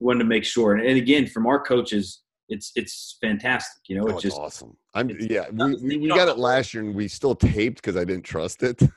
we 0.00 0.06
wanted 0.06 0.18
to 0.20 0.24
make 0.24 0.44
sure. 0.44 0.74
And, 0.74 0.84
and 0.84 0.98
again, 0.98 1.28
from 1.28 1.46
our 1.46 1.60
coaches, 1.62 2.22
it's 2.48 2.72
it's 2.74 3.16
fantastic. 3.20 3.82
You 3.88 3.96
know, 3.98 4.02
Oh, 4.08 4.16
it's 4.16 4.24
it's 4.24 4.34
just 4.34 4.38
awesome. 4.38 4.76
I'm 4.92 5.08
yeah. 5.20 5.48
We, 5.52 5.76
we, 5.76 5.96
we 5.98 6.08
got 6.08 6.26
it 6.26 6.36
last 6.36 6.74
year 6.74 6.82
and 6.82 6.96
we 6.96 7.06
still 7.06 7.36
taped 7.36 7.76
because 7.76 7.96
I 7.96 8.04
didn't 8.04 8.24
trust 8.24 8.62
it. 8.64 8.80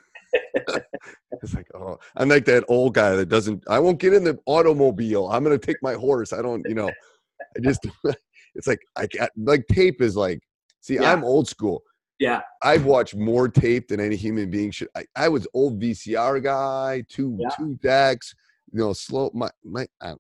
it's 1.32 1.54
like 1.54 1.68
oh, 1.76 1.98
I'm 2.18 2.30
like 2.30 2.46
that 2.46 2.64
old 2.68 2.94
guy 2.94 3.16
that 3.16 3.30
doesn't. 3.30 3.64
I 3.70 3.80
won't 3.80 4.00
get 4.00 4.14
in 4.14 4.24
the 4.24 4.38
automobile. 4.46 5.28
I'm 5.28 5.44
gonna 5.44 5.58
take 5.58 5.78
my 5.82 5.94
horse. 5.94 6.34
I 6.34 6.42
don't. 6.42 6.66
You 6.68 6.76
know. 6.76 6.90
I 6.90 7.60
just. 7.62 7.86
It's 8.58 8.68
like 8.68 8.80
I 8.96 9.06
got 9.08 9.32
like 9.36 9.66
tape 9.68 10.02
is 10.02 10.16
like. 10.16 10.40
See, 10.80 10.94
Yeah. 10.94 11.12
I'm 11.12 11.24
old 11.26 11.48
school. 11.48 11.84
yeah, 12.20 12.42
I've 12.64 12.86
watched 12.86 13.16
more 13.16 13.50
tape 13.50 13.90
than 13.90 14.00
any 14.00 14.16
human 14.16 14.50
being 14.50 14.72
should. 14.72 14.88
I, 14.96 15.04
I 15.16 15.28
was 15.28 15.46
old 15.54 15.82
VCR 15.82 16.42
guy, 16.42 17.04
two 17.10 17.38
Yeah. 17.38 17.50
two 17.58 17.78
decks, 17.84 18.34
you 18.72 18.80
know, 18.80 18.94
slow. 18.94 19.30
My 19.34 19.50
my, 19.66 19.86
I, 20.02 20.14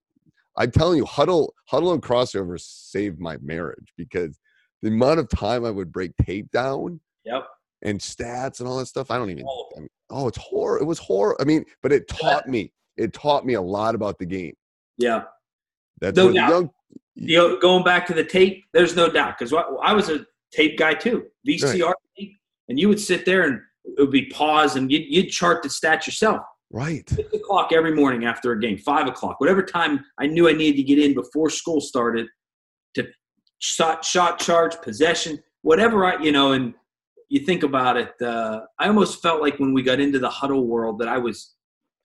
I'm 0.58 0.72
telling 0.72 0.98
you, 0.98 1.06
Hudl 1.06 1.50
Hudl 1.72 1.94
and 1.94 2.02
Krossover 2.02 2.60
saved 2.60 3.20
my 3.20 3.38
marriage 3.42 3.94
because 3.96 4.38
the 4.82 4.90
amount 4.90 5.20
of 5.20 5.30
time 5.30 5.64
I 5.64 5.72
would 5.72 5.92
break 5.94 6.12
tape 6.18 6.52
down 6.52 7.00
yep. 7.24 7.48
and 7.84 8.00
stats 8.00 8.60
and 8.60 8.68
all 8.68 8.80
that 8.80 8.88
stuff. 8.88 9.12
I 9.12 9.18
don't 9.18 9.30
even. 9.30 9.46
I, 9.46 9.80
mean, 9.80 9.90
oh, 10.10 10.28
it's 10.28 10.38
horror. 10.38 10.80
It 10.80 10.86
was 10.86 11.00
horror. 11.00 11.36
I 11.40 11.46
mean, 11.46 11.66
but 11.82 11.92
it 11.92 12.08
taught 12.08 12.48
me. 12.48 12.72
It 12.98 13.14
taught 13.14 13.46
me 13.46 13.56
a 13.56 13.62
lot 13.62 13.96
about 13.96 14.18
the 14.20 14.26
game. 14.26 14.54
Yeah. 14.98 15.24
That's 16.00 16.16
No 16.16 16.32
doubt. 16.32 16.50
young. 16.50 16.70
You 17.16 17.38
know, 17.38 17.58
going 17.58 17.84
back 17.84 18.06
to 18.08 18.14
the 18.14 18.24
tape, 18.24 18.64
there's 18.74 18.96
no 18.96 19.10
doubt 19.10 19.38
because 19.38 19.54
I 19.82 19.94
was 19.94 20.10
a 20.10 20.26
tape 20.52 20.78
guy 20.78 20.94
too, 20.94 21.26
VCR 21.48 21.94
tape, 22.18 22.38
and 22.68 22.78
you 22.80 22.90
would 22.90 23.00
sit 23.00 23.26
there 23.26 23.44
and 23.44 23.60
it 23.86 24.02
would 24.02 24.12
be 24.12 24.26
pause 24.28 24.76
and 24.76 24.92
you'd, 24.92 25.04
you'd 25.08 25.30
chart 25.30 25.64
the 25.64 25.70
stats 25.70 26.08
yourself. 26.08 26.42
Right. 26.72 27.10
Six 27.10 27.34
o'clock 27.34 27.72
every 27.72 27.96
morning 27.96 28.26
after 28.26 28.52
a 28.52 28.60
game, 28.60 28.78
five 28.78 29.08
o'clock, 29.08 29.40
whatever 29.40 29.64
time 29.64 30.04
I 30.20 30.28
knew 30.28 30.50
I 30.50 30.54
needed 30.54 30.78
to 30.78 30.84
get 30.84 31.00
in 31.00 31.14
before 31.14 31.50
school 31.50 31.80
started 31.80 32.28
to 32.96 33.08
shot, 33.60 34.04
shot 34.04 34.40
charge, 34.40 34.76
possession, 34.82 35.42
whatever 35.62 36.06
I, 36.06 36.22
you 36.22 36.34
know, 36.34 36.52
and 36.52 36.74
you 37.30 37.40
think 37.40 37.64
about 37.64 37.98
it, 37.98 38.14
uh, 38.22 38.62
I 38.80 38.88
almost 38.88 39.22
felt 39.22 39.42
like 39.42 39.60
when 39.60 39.74
we 39.74 39.84
got 39.84 40.00
into 40.00 40.20
the 40.20 40.30
Hudl 40.30 40.66
world 40.66 41.00
that 41.00 41.08
I 41.08 41.18
was, 41.18 41.54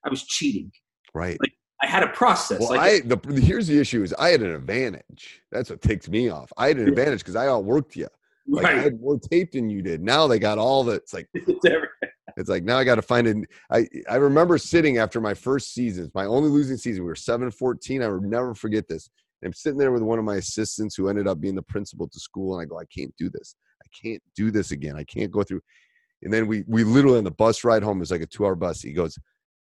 I 0.05 0.09
was 0.09 0.25
cheating. 0.25 0.73
Right. 1.15 1.37
Like 1.41 1.53
I 1.83 1.87
had 1.87 2.03
a 2.03 2.09
process. 2.09 2.61
Well, 2.61 2.71
like 2.71 2.81
I 2.81 3.01
the 3.01 3.41
here's 3.41 3.67
the 3.67 3.79
issue 3.79 4.03
is 4.03 4.13
I 4.15 4.31
had 4.31 4.43
an 4.43 4.55
advantage. 4.55 5.43
That's 5.51 5.71
what 5.71 5.81
takes 5.81 6.09
me 6.09 6.29
off. 6.29 6.53
I 6.57 6.69
had 6.69 6.79
an 6.79 6.89
advantage 6.89 7.21
because 7.21 7.37
I 7.37 7.47
outworked 7.47 7.97
you. 7.97 8.09
Like 8.47 8.67
I 8.67 8.79
had 8.79 9.01
more 9.01 9.19
tape 9.19 9.53
than 9.53 9.71
you 9.71 9.81
did. 9.81 10.03
Now 10.03 10.27
they 10.27 10.39
got 10.39 10.59
all 10.59 10.85
the. 10.85 10.93
It's 10.93 11.15
like 11.15 11.29
It's 12.37 12.49
like 12.49 12.65
now 12.65 12.79
I 12.79 12.85
got 12.85 12.97
to 12.97 13.03
find 13.03 13.27
it. 13.27 13.37
I 13.71 13.87
I 14.09 14.17
remember 14.17 14.59
sitting 14.59 14.99
after 14.99 15.21
my 15.21 15.35
first 15.35 15.73
season, 15.73 16.11
my 16.15 16.25
only 16.25 16.49
losing 16.49 16.77
season. 16.77 17.03
We 17.03 17.09
were 17.09 17.17
seven 17.17 17.51
fourteen. 17.51 18.03
I 18.03 18.09
will 18.09 18.21
never 18.21 18.55
forget 18.55 18.89
this. 18.89 19.09
I'm 19.45 19.53
sitting 19.53 19.79
there 19.79 19.93
with 19.93 20.03
one 20.03 20.19
of 20.19 20.25
my 20.25 20.37
assistants 20.37 20.95
who 20.95 21.09
ended 21.09 21.27
up 21.27 21.41
being 21.41 21.55
the 21.55 21.63
principal 21.63 22.07
at 22.07 22.13
the 22.13 22.21
school, 22.21 22.55
and 22.55 22.63
I 22.63 22.67
go, 22.67 22.79
I 22.79 22.85
can't 22.87 23.15
do 23.17 23.31
this. 23.31 23.55
Can't 23.91 24.23
do 24.35 24.51
this 24.51 24.71
again. 24.71 24.97
I 24.97 25.05
can't 25.05 25.31
go 25.31 25.43
through. 25.43 25.61
And 26.23 26.33
then 26.33 26.47
we 26.47 26.65
we 26.67 26.85
literally 26.85 27.19
on 27.19 27.25
the 27.25 27.31
bus 27.31 27.65
ride 27.65 27.83
home. 27.83 27.99
Was 27.99 28.11
like 28.11 28.21
a 28.21 28.27
two 28.27 28.45
hour 28.45 28.55
bus. 28.55 28.83
He 28.83 28.93
goes, 28.93 29.17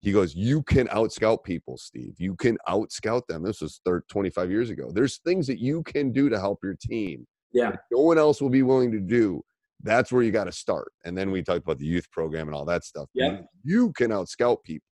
he 0.00 0.12
goes, 0.12 0.35
you 0.35 0.62
can 0.62 0.88
out 0.90 1.12
scout 1.12 1.42
people, 1.42 1.76
Steve. 1.76 2.14
You 2.18 2.37
can 2.37 2.56
out 2.68 2.92
scout 2.92 3.26
them. 3.28 3.42
This 3.42 3.61
was 3.61 3.80
thir 3.85 4.02
25 4.08 4.50
years 4.50 4.70
ago. 4.70 4.90
There's 4.92 5.18
things 5.18 5.46
that 5.49 5.58
you 5.58 5.82
can 5.82 6.12
do 6.12 6.28
to 6.28 6.38
help 6.38 6.61
your 6.62 6.76
team. 6.80 7.26
Yeah. 7.52 7.73
No 7.90 8.00
one 8.00 8.18
else 8.18 8.40
will 8.40 8.50
be 8.50 8.62
willing 8.62 8.92
to 8.92 9.00
do. 9.00 9.42
That's 9.82 10.12
where 10.12 10.23
you 10.23 10.30
got 10.30 10.44
to 10.44 10.52
start. 10.52 10.92
And 11.04 11.16
then 11.16 11.30
we 11.30 11.42
talked 11.42 11.64
about 11.64 11.78
the 11.78 11.87
youth 11.87 12.11
program 12.11 12.49
and 12.49 12.54
all 12.54 12.64
that 12.66 12.85
stuff. 12.85 13.08
Yeah. 13.14 13.38
You 13.64 13.92
can 13.92 14.12
out 14.12 14.28
scout 14.28 14.62
people. 14.64 14.87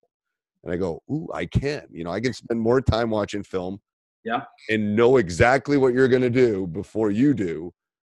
And 0.62 0.72
I 0.72 0.76
go, 0.76 1.02
ooh, 1.10 1.28
I 1.32 1.46
can. 1.46 1.86
You 1.90 2.04
know, 2.04 2.10
I 2.10 2.20
can 2.20 2.32
spend 2.32 2.60
more 2.60 2.80
time 2.80 3.10
watching 3.10 3.42
film. 3.42 3.78
Yeah. 4.24 4.42
And 4.70 4.96
know 4.96 5.18
exactly 5.18 5.76
what 5.76 5.94
you're 5.94 6.08
going 6.08 6.22
to 6.22 6.30
do 6.30 6.66
before 6.66 7.10
you 7.10 7.34
do. 7.34 7.72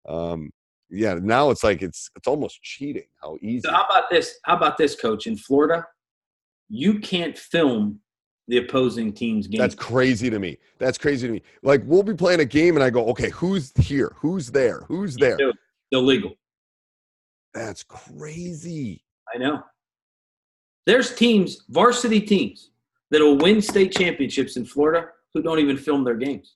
Um, 0.07 0.49
yeah. 0.89 1.15
Now 1.21 1.49
it's 1.49 1.63
like 1.63 1.81
it's 1.81 2.09
it's 2.15 2.27
almost 2.27 2.61
cheating. 2.61 3.07
How 3.21 3.37
easy. 3.41 3.61
So 3.61 3.71
how 3.71 3.85
about 3.85 4.09
this? 4.09 4.35
How 4.45 4.55
about 4.55 4.77
this, 4.77 4.95
coach? 4.99 5.27
In 5.27 5.37
Florida, 5.37 5.85
you 6.69 6.99
can't 6.99 7.37
film 7.37 7.99
the 8.47 8.57
opposing 8.57 9.13
team's 9.13 9.47
game. 9.47 9.59
That's 9.59 9.75
crazy 9.75 10.29
to 10.29 10.39
me. 10.39 10.57
That's 10.79 10.97
crazy 10.97 11.27
to 11.27 11.33
me. 11.33 11.41
Like 11.61 11.81
we'll 11.85 12.03
be 12.03 12.15
playing 12.15 12.39
a 12.39 12.45
game 12.45 12.75
and 12.75 12.83
I 12.83 12.89
go, 12.89 13.05
okay, 13.07 13.29
who's 13.29 13.71
here? 13.77 14.13
Who's 14.17 14.51
there? 14.51 14.83
Who's 14.87 15.15
there? 15.15 15.37
illegal. 15.91 16.33
That's 17.53 17.83
crazy. 17.83 19.03
I 19.33 19.37
know. 19.37 19.63
There's 20.85 21.15
teams, 21.15 21.65
varsity 21.69 22.21
teams, 22.21 22.71
that 23.11 23.21
will 23.21 23.37
win 23.37 23.61
state 23.61 23.91
championships 23.91 24.57
in 24.57 24.65
Florida 24.65 25.07
who 25.33 25.41
don't 25.41 25.59
even 25.59 25.77
film 25.77 26.03
their 26.03 26.15
games. 26.15 26.55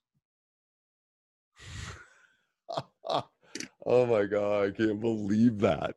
Oh 3.86 4.06
my 4.06 4.26
god, 4.26 4.66
I 4.68 4.72
can't 4.72 5.00
believe 5.00 5.60
that. 5.60 5.96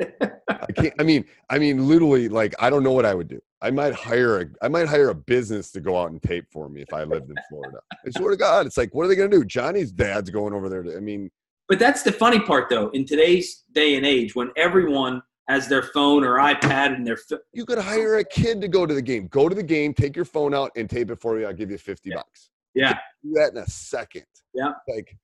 I 0.00 0.72
can't. 0.76 0.94
I 0.98 1.02
mean, 1.02 1.24
I 1.50 1.58
mean, 1.58 1.88
literally, 1.88 2.28
like, 2.28 2.54
I 2.58 2.70
don't 2.70 2.82
know 2.82 2.92
what 2.92 3.04
I 3.06 3.14
would 3.14 3.28
do. 3.28 3.40
I 3.60 3.70
might 3.70 3.94
hire 3.94 4.40
a, 4.42 4.46
I 4.62 4.68
might 4.68 4.86
hire 4.86 5.08
a 5.08 5.14
business 5.14 5.72
to 5.72 5.80
go 5.80 6.00
out 6.00 6.12
and 6.12 6.22
tape 6.22 6.46
for 6.52 6.68
me 6.68 6.82
if 6.82 6.92
I 6.92 7.02
lived 7.02 7.28
in 7.28 7.36
Florida. 7.48 7.78
I 8.06 8.10
swear 8.10 8.30
to 8.30 8.36
God, 8.36 8.66
it's 8.66 8.76
like, 8.76 8.94
what 8.94 9.04
are 9.04 9.08
they 9.08 9.16
going 9.16 9.30
to 9.30 9.36
do? 9.38 9.44
Johnny's 9.44 9.90
dad's 9.90 10.30
going 10.30 10.54
over 10.54 10.68
there. 10.68 10.84
To, 10.84 10.96
I 10.96 11.00
mean, 11.00 11.28
But 11.68 11.80
that's 11.80 12.02
the 12.04 12.12
funny 12.12 12.38
part, 12.38 12.70
though. 12.70 12.90
In 12.90 13.04
today's 13.04 13.64
day 13.72 13.96
and 13.96 14.06
age, 14.06 14.36
when 14.36 14.52
everyone 14.56 15.20
has 15.48 15.66
their 15.66 15.82
phone 15.82 16.22
or 16.22 16.34
iPad 16.36 16.94
and 16.94 17.04
their 17.04 17.16
fi- 17.16 17.38
you 17.52 17.64
could 17.66 17.78
hire 17.78 18.18
a 18.18 18.24
kid 18.24 18.60
to 18.60 18.68
go 18.68 18.86
to 18.86 18.94
the 18.94 19.02
game. 19.02 19.26
Go 19.28 19.48
to 19.48 19.54
the 19.56 19.62
game, 19.62 19.92
take 19.94 20.14
your 20.14 20.24
phone 20.26 20.54
out, 20.54 20.70
and 20.76 20.88
tape 20.88 21.10
it 21.10 21.18
for 21.20 21.40
you. 21.40 21.46
I'll 21.46 21.52
give 21.54 21.70
you 21.72 21.78
fifty 21.78 22.10
bucks. 22.10 22.50
yeah, 22.74 22.98
Do 23.24 23.32
that 23.32 23.52
in 23.52 23.58
a 23.58 23.66
second. 23.66 24.26
yeah, 24.54 24.72
Like, 24.86 25.16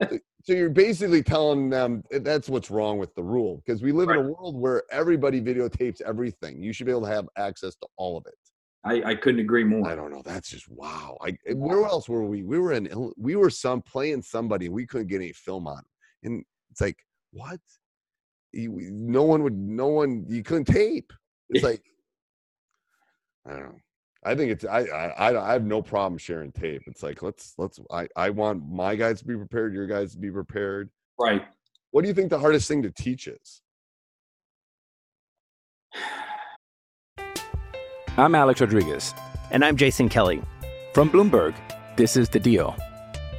so- 0.10 0.52
you're 0.52 0.70
basically 0.70 1.22
telling 1.22 1.70
them 1.70 2.02
that's 2.10 2.48
what's 2.48 2.70
wrong 2.70 2.98
with 2.98 3.14
the 3.14 3.22
rule 3.22 3.62
because 3.64 3.82
we 3.82 3.92
live 3.92 4.08
in 4.10 4.16
a 4.16 4.20
world 4.20 4.56
where 4.56 4.82
everybody 4.90 5.40
videotapes 5.40 6.00
everything. 6.02 6.62
You 6.62 6.72
should 6.72 6.86
be 6.86 6.92
able 6.92 7.02
to 7.02 7.12
have 7.12 7.28
access 7.38 7.76
to 7.76 7.86
all 7.96 8.16
of 8.16 8.26
it. 8.26 8.34
I, 8.84 9.10
I 9.10 9.14
couldn't 9.14 9.40
agree 9.40 9.62
more. 9.62 9.88
I 9.88 9.94
don't 9.94 10.10
know. 10.10 10.22
That's 10.24 10.50
just 10.50 10.68
wow. 10.68 11.16
I, 11.20 11.28
eh, 11.28 11.34
and 11.46 11.60
where 11.60 11.84
else 11.84 12.08
were 12.08 12.24
we? 12.24 12.42
We 12.42 12.58
were 12.58 12.72
in. 12.72 13.12
We 13.16 13.36
were 13.36 13.50
some 13.50 13.80
playing 13.82 14.22
somebody. 14.22 14.66
and 14.66 14.74
We 14.74 14.86
couldn't 14.86 15.06
get 15.06 15.16
any 15.16 15.32
film 15.32 15.68
on, 15.68 15.82
and 16.24 16.44
it's 16.70 16.80
like 16.80 16.98
what? 17.32 17.60
You, 18.52 18.76
no 18.90 19.22
one 19.22 19.44
would. 19.44 19.56
No 19.56 19.86
one. 19.86 20.24
You 20.28 20.42
couldn't 20.42 20.64
tape. 20.64 21.12
It's 21.50 21.62
like 21.70 21.82
I 23.46 23.50
don't 23.52 23.62
know. 23.62 23.78
I 24.24 24.34
think 24.34 24.52
it's. 24.52 24.64
I, 24.64 24.80
I. 24.84 25.06
I- 25.30 25.50
I 25.50 25.52
have 25.52 25.64
no 25.64 25.82
problem 25.82 26.16
sharing 26.18 26.52
tape. 26.52 26.82
It's 26.86 27.02
like 27.02 27.22
let's 27.22 27.54
let's. 27.58 27.80
I. 27.90 28.08
I 28.16 28.30
want 28.30 28.68
my 28.68 28.94
guys 28.94 29.20
to 29.20 29.26
be 29.26 29.36
prepared. 29.36 29.74
Your 29.74 29.86
guys 29.86 30.12
to 30.12 30.18
be 30.18 30.30
prepared. 30.30 30.90
Right. 31.18 31.42
What 31.90 32.02
do 32.02 32.08
you 32.08 32.14
think 32.14 32.30
the 32.30 32.38
hardest 32.38 32.68
thing 32.68 32.82
to 32.82 32.90
teach 32.90 33.26
is? 33.28 33.60
I'm 38.16 38.34
Alex 38.34 38.60
Rodriguez. 38.60 39.14
And 39.50 39.64
I'm 39.64 39.76
Jason 39.76 40.08
Kelly. 40.08 40.42
From 40.94 41.10
Bloomberg, 41.10 41.54
this 41.96 42.16
is 42.16 42.28
The 42.28 42.38
Deal. 42.38 42.76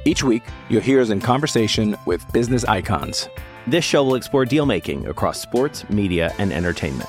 Each 0.04 0.22
week, 0.22 0.42
you'll 0.68 0.82
hear 0.82 1.00
us 1.00 1.10
in 1.10 1.20
conversation 1.20 1.96
with 2.06 2.30
business 2.32 2.64
icons. 2.64 3.28
This 3.66 3.84
show 3.84 4.04
will 4.04 4.16
explore 4.16 4.44
deal 4.44 4.66
making 4.66 5.06
across 5.06 5.40
sports, 5.40 5.88
media, 5.88 6.34
and 6.38 6.52
entertainment. 6.52 7.08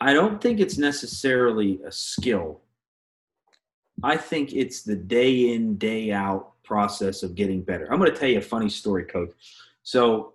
I 0.00 0.12
don't 0.14 0.40
think 0.40 0.60
it's 0.60 0.78
necessarily 0.78 1.80
a 1.86 1.92
skill. 1.92 2.62
I 4.02 4.16
think 4.16 4.52
it's 4.54 4.82
the 4.82 4.96
day 4.96 5.52
in, 5.52 5.76
day 5.76 6.10
out 6.10 6.52
process 6.64 7.22
of 7.22 7.34
getting 7.34 7.62
better. 7.62 7.92
I'm 7.92 7.98
going 7.98 8.10
to 8.10 8.18
tell 8.18 8.28
you 8.28 8.38
a 8.38 8.42
funny 8.42 8.70
story, 8.70 9.04
coach. 9.04 9.32
So, 9.82 10.34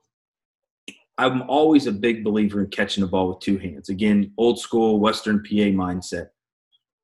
I'm 1.17 1.43
always 1.43 1.88
a 1.88 1.93
big 1.93 2.25
believer 2.25 2.60
in 2.60 2.67
catching 2.67 3.01
the 3.01 3.07
ball 3.07 3.29
with 3.29 3.39
two 3.39 3.57
hands. 3.57 3.88
Again, 3.88 4.34
old 4.38 4.60
school 4.60 5.00
Western 5.00 5.39
PA 5.39 5.72
mindset. 5.72 6.27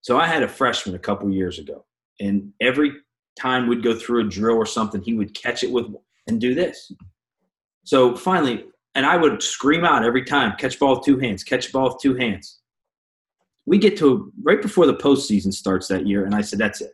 So, 0.02 0.20
I 0.20 0.28
had 0.28 0.44
a 0.44 0.48
freshman 0.48 0.96
a 0.96 1.00
couple 1.00 1.32
years 1.32 1.60
ago, 1.60 1.86
and 2.20 2.52
every 2.60 2.92
time 3.40 3.68
we'd 3.68 3.84
go 3.84 3.96
through 3.96 4.22
a 4.22 4.30
drill 4.30 4.58
or 4.58 4.66
something, 4.66 5.02
he 5.02 5.14
would 5.14 5.34
catch 5.34 5.64
it 5.64 5.72
with 5.72 5.88
and 6.28 6.40
do 6.40 6.54
this. 6.54 6.92
So 7.84 8.16
finally, 8.16 8.66
and 8.96 9.06
I 9.06 9.18
would 9.18 9.42
scream 9.42 9.84
out 9.86 10.04
every 10.04 10.24
time, 10.24 10.56
catch 10.58 10.80
ball 10.80 10.96
with 10.96 11.06
two 11.06 11.18
hands, 11.20 11.44
catch 11.44 11.72
ball 11.72 11.90
with 11.90 12.02
two 12.02 12.16
hands. 12.16 12.60
We 13.66 13.78
get 13.78 13.98
to 13.98 14.32
right 14.44 14.62
before 14.62 14.86
the 14.86 14.96
postseason 14.96 15.54
starts 15.54 15.88
that 15.88 16.08
year, 16.08 16.26
and 16.26 16.36
I 16.36 16.42
said, 16.42 16.60
that's 16.60 16.82
it. 16.82 16.94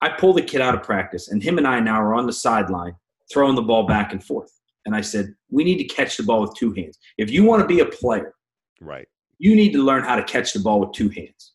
I 0.00 0.08
pull 0.10 0.32
the 0.32 0.42
kid 0.42 0.60
out 0.60 0.74
of 0.74 0.82
practice, 0.82 1.28
and 1.28 1.42
him 1.42 1.58
and 1.58 1.66
I 1.66 1.80
now 1.80 2.00
are 2.00 2.14
on 2.14 2.26
the 2.26 2.32
sideline 2.32 2.94
throwing 3.32 3.54
the 3.54 3.62
ball 3.62 3.86
back 3.86 4.12
and 4.12 4.22
forth. 4.22 4.52
And 4.84 4.94
I 4.96 5.00
said, 5.00 5.34
we 5.50 5.64
need 5.64 5.78
to 5.78 5.84
catch 5.84 6.16
the 6.16 6.22
ball 6.24 6.40
with 6.40 6.54
two 6.56 6.72
hands. 6.72 6.98
If 7.18 7.30
you 7.30 7.44
want 7.44 7.62
to 7.62 7.66
be 7.68 7.80
a 7.80 7.86
player, 7.86 8.34
Right. 8.80 9.06
you 9.38 9.54
need 9.54 9.72
to 9.72 9.82
learn 9.82 10.02
how 10.02 10.16
to 10.16 10.24
catch 10.24 10.52
the 10.52 10.58
ball 10.60 10.80
with 10.80 10.92
two 10.92 11.08
hands. 11.08 11.52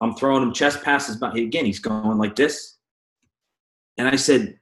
I'm 0.00 0.14
throwing 0.14 0.42
him 0.42 0.52
chest 0.52 0.82
passes, 0.82 1.16
but 1.16 1.36
again, 1.36 1.64
he's 1.64 1.78
going 1.78 2.18
like 2.18 2.36
this. 2.36 2.78
And 3.98 4.08
I 4.08 4.16
said, 4.16 4.58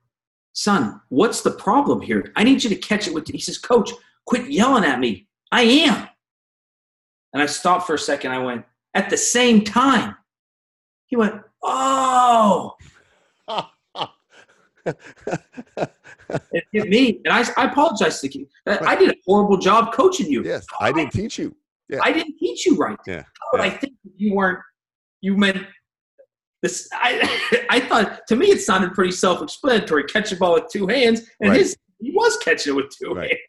son, 0.53 1.01
what's 1.09 1.43
the 1.43 1.53
problem 1.53 2.01
here? 2.01 2.33
I 2.37 2.45
need 2.45 2.63
you 2.63 2.71
to 2.71 2.77
catch 2.77 3.07
it 3.07 3.15
with. 3.15 3.29
He 3.29 3.39
says, 3.39 3.59
Coach, 3.59 3.91
quit 4.27 4.51
yelling 4.51 4.85
at 4.85 5.01
me. 5.01 5.29
I 5.53 5.63
am. 5.63 6.09
And 7.33 7.43
I 7.43 7.47
stopped 7.47 7.87
for 7.87 7.95
a 7.95 7.99
second. 7.99 8.33
I 8.33 8.39
went, 8.39 8.65
at 8.95 9.11
the 9.11 9.17
same 9.17 9.65
time. 9.65 10.17
He 11.07 11.17
went, 11.17 11.35
oh. 11.63 12.75
it 14.87 16.65
hit 16.73 16.89
me. 16.89 17.21
And 17.25 17.33
I, 17.35 17.45
I 17.57 17.65
apologize 17.67 18.21
to 18.21 18.39
you. 18.39 18.47
I 18.67 18.97
did 18.97 19.11
a 19.11 19.15
horrible 19.27 19.59
job 19.59 19.93
coaching 19.93 20.31
you. 20.31 20.43
Yes, 20.45 20.67
I 20.81 20.93
didn't 20.93 21.13
teach 21.13 21.39
you. 21.39 21.55
Yeah. 21.89 21.99
I 22.03 22.13
didn't 22.13 22.39
teach 22.39 22.67
you 22.67 22.77
right. 22.77 22.99
Yeah. 23.07 23.25
But 23.51 23.61
I 23.61 23.71
think 23.71 23.95
you 24.17 24.35
weren't, 24.35 24.61
you 25.21 25.37
meant 25.37 25.67
this. 26.63 26.89
I, 26.93 27.67
I 27.71 27.81
thought, 27.81 28.27
to 28.29 28.37
me, 28.37 28.47
it 28.47 28.61
sounded 28.61 28.93
pretty 28.95 29.13
self 29.13 29.43
explanatory. 29.43 30.05
Catch 30.05 30.33
a 30.33 30.37
ball 30.37 30.55
with 30.55 30.69
two 30.71 30.87
hands. 30.87 31.21
And 31.41 31.51
Right. 31.51 31.59
his, 31.61 31.77
he 32.01 32.11
was 32.13 32.37
catching 32.39 32.73
it 32.73 32.77
with 32.77 32.91
two 32.97 33.13
Right. 33.15 33.31
hands. 33.31 33.41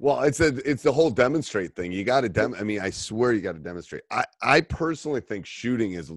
Well, 0.00 0.20
it's 0.22 0.38
a 0.38 0.48
it's 0.70 0.84
the 0.84 0.92
whole 0.92 1.10
demonstrate 1.10 1.74
thing. 1.74 1.90
You 1.90 2.04
got 2.04 2.20
to 2.20 2.28
dem. 2.28 2.54
I 2.56 2.62
mean, 2.62 2.80
I 2.80 2.88
swear 2.90 3.32
you 3.32 3.40
got 3.40 3.54
to 3.54 3.58
demonstrate. 3.58 4.02
I 4.12 4.24
I 4.40 4.60
personally 4.60 5.20
think 5.20 5.44
shooting 5.44 5.92
is 5.94 6.12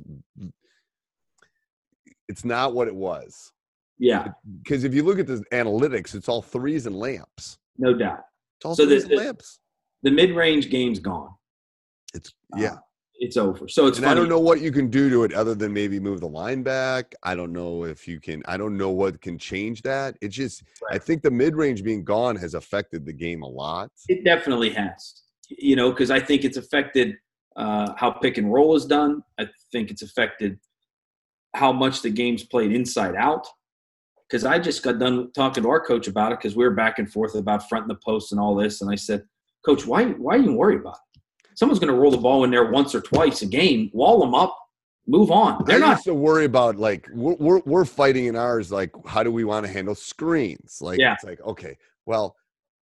it's 2.27 2.46
not 2.46 2.74
what 2.75 2.88
it 2.88 2.96
was. 2.96 3.51
Yeah. 3.98 4.27
Because 4.62 4.84
if 4.84 4.93
you 4.93 5.01
look 5.03 5.17
at 5.20 5.25
the 5.27 5.43
analytics, 5.51 6.13
it's 6.15 6.29
all 6.29 6.41
threes 6.43 6.86
and 6.86 6.96
lamps. 6.96 7.58
No 7.79 7.93
doubt. 7.96 8.20
It's 8.58 8.65
all 8.65 8.75
So 8.75 8.86
the, 8.86 8.91
threes 9.00 9.03
and 9.03 9.12
the, 9.13 9.15
lamps. 9.17 9.60
the 10.03 10.12
mid 10.12 10.31
range 10.36 10.70
game's 10.70 11.00
gone. 11.00 11.29
It's 12.13 12.31
yeah. 12.58 12.74
Uh, 12.74 12.77
It's 13.22 13.38
over. 13.38 13.68
So 13.68 13.86
it's 13.86 14.00
and 14.00 14.08
I 14.08 14.16
don't 14.16 14.30
know 14.30 14.40
what 14.40 14.62
you 14.62 14.72
can 14.72 14.90
do 14.90 15.08
to 15.12 15.24
it 15.24 15.32
other 15.32 15.54
than 15.54 15.72
maybe 15.72 16.00
move 16.00 16.22
the 16.22 16.28
line 16.28 16.63
back. 16.63 17.13
I 17.22 17.36
don't 17.36 17.54
know 17.54 17.84
if 17.84 18.08
you 18.08 18.20
can. 18.20 18.42
I 18.48 18.58
don't 18.58 18.75
know 18.75 18.90
what 18.90 19.22
can 19.22 19.38
change 19.38 19.84
that. 19.84 20.18
It's 20.22 20.36
just 20.36 20.63
I 20.90 20.98
think 20.98 21.22
the 21.22 21.30
mid 21.30 21.56
range 21.56 21.84
being 21.84 22.04
gone 22.04 22.36
has 22.38 22.56
affected 22.56 23.06
the 23.06 23.13
game 23.13 23.44
a 23.44 23.48
lot. 23.48 23.92
It 24.10 24.25
definitely 24.25 24.72
has. 24.72 25.22
You 25.50 25.75
know, 25.75 25.92
because 25.92 26.10
I 26.10 26.20
think 26.20 26.44
it's 26.44 26.58
affected 26.58 27.16
uh, 27.56 27.94
how 27.96 28.10
pick 28.10 28.40
and 28.40 28.51
roll 28.51 28.75
is 28.75 28.88
done. 28.88 29.22
I 29.40 29.46
think 29.72 29.92
it's 29.92 30.01
affected 30.01 30.58
how 31.54 31.72
much 31.72 32.01
the 32.01 32.10
game's 32.10 32.44
played 32.44 32.72
inside 32.72 33.16
out. 33.16 33.46
Because 34.28 34.46
I 34.46 34.58
just 34.58 34.82
got 34.82 34.98
done 34.98 35.32
talking 35.34 35.62
to 35.62 35.70
our 35.70 35.86
coach 35.86 36.08
about 36.08 36.32
it 36.32 36.40
because 36.40 36.56
we 36.56 36.63
were 36.63 36.74
back 36.74 36.98
and 36.98 37.12
forth 37.12 37.36
about 37.36 37.70
fronting 37.70 37.90
the 37.90 38.00
post 38.04 38.32
and 38.32 38.42
all 38.42 38.56
this, 38.56 38.82
and 38.82 38.90
I 38.90 38.96
said, 38.96 39.25
"Coach, 39.63 39.86
why 39.86 40.06
why 40.06 40.38
are 40.38 40.40
you 40.40 40.54
worried 40.54 40.80
about 40.80 40.96
it? 40.96 41.11
Someone's 41.55 41.79
going 41.79 41.93
to 41.93 42.00
roll 42.00 42.12
the 42.12 42.17
ball 42.17 42.43
in 42.43 42.51
there 42.51 42.72
once 42.72 42.96
or 42.96 43.01
twice 43.01 43.41
a 43.41 43.46
game. 43.46 43.89
Wall 43.93 44.20
them 44.20 44.34
up, 44.34 44.58
move 45.08 45.31
on. 45.31 45.63
They're 45.65 45.77
I 45.77 45.79
not 45.79 46.03
to 46.03 46.13
worry 46.13 46.46
about 46.46 46.77
like 46.77 47.08
we're, 47.13 47.36
we're 47.36 47.60
we're 47.65 47.86
fighting 47.86 48.25
in 48.25 48.36
ours 48.36 48.72
like 48.72 48.91
how 49.05 49.24
do 49.24 49.31
we 49.31 49.43
want 49.43 49.65
to 49.65 49.72
handle 49.72 49.96
screens? 49.96 50.79
Like 50.81 51.00
Yeah. 51.00 51.13
it's 51.13 51.24
like 51.24 51.41
okay, 51.41 51.77
well, 52.05 52.36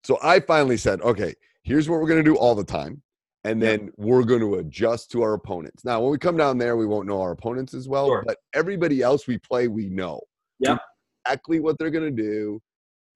so 0.03 0.17
I 0.23 0.39
finally 0.39 0.77
said 0.77 1.01
okay, 1.01 1.33
here's 1.63 1.89
what 1.89 1.99
we're 1.99 2.07
gonna 2.07 2.23
do 2.23 2.35
all 2.37 2.55
the 2.55 2.63
time, 2.63 3.01
and 3.43 3.61
then 3.61 3.91
we're 3.97 4.23
going 4.23 4.39
to 4.41 4.55
adjust 4.55 5.11
to 5.11 5.21
our 5.21 5.33
opponents. 5.33 5.83
Now, 5.83 6.01
when 6.01 6.11
we 6.11 6.17
come 6.17 6.37
down 6.37 6.57
there, 6.57 6.77
we 6.77 6.85
won't 6.85 7.07
know 7.07 7.21
our 7.21 7.31
opponents 7.31 7.73
as 7.73 7.87
well, 7.89 8.07
but 8.25 8.37
everybody 8.53 9.01
else 9.01 9.27
we 9.27 9.37
play, 9.37 9.67
we 9.67 9.89
know 9.89 10.21
Yep. 10.59 10.79
exactly 11.25 11.59
what 11.59 11.77
they're 11.77 11.89
gonna 11.89 12.11
do. 12.11 12.61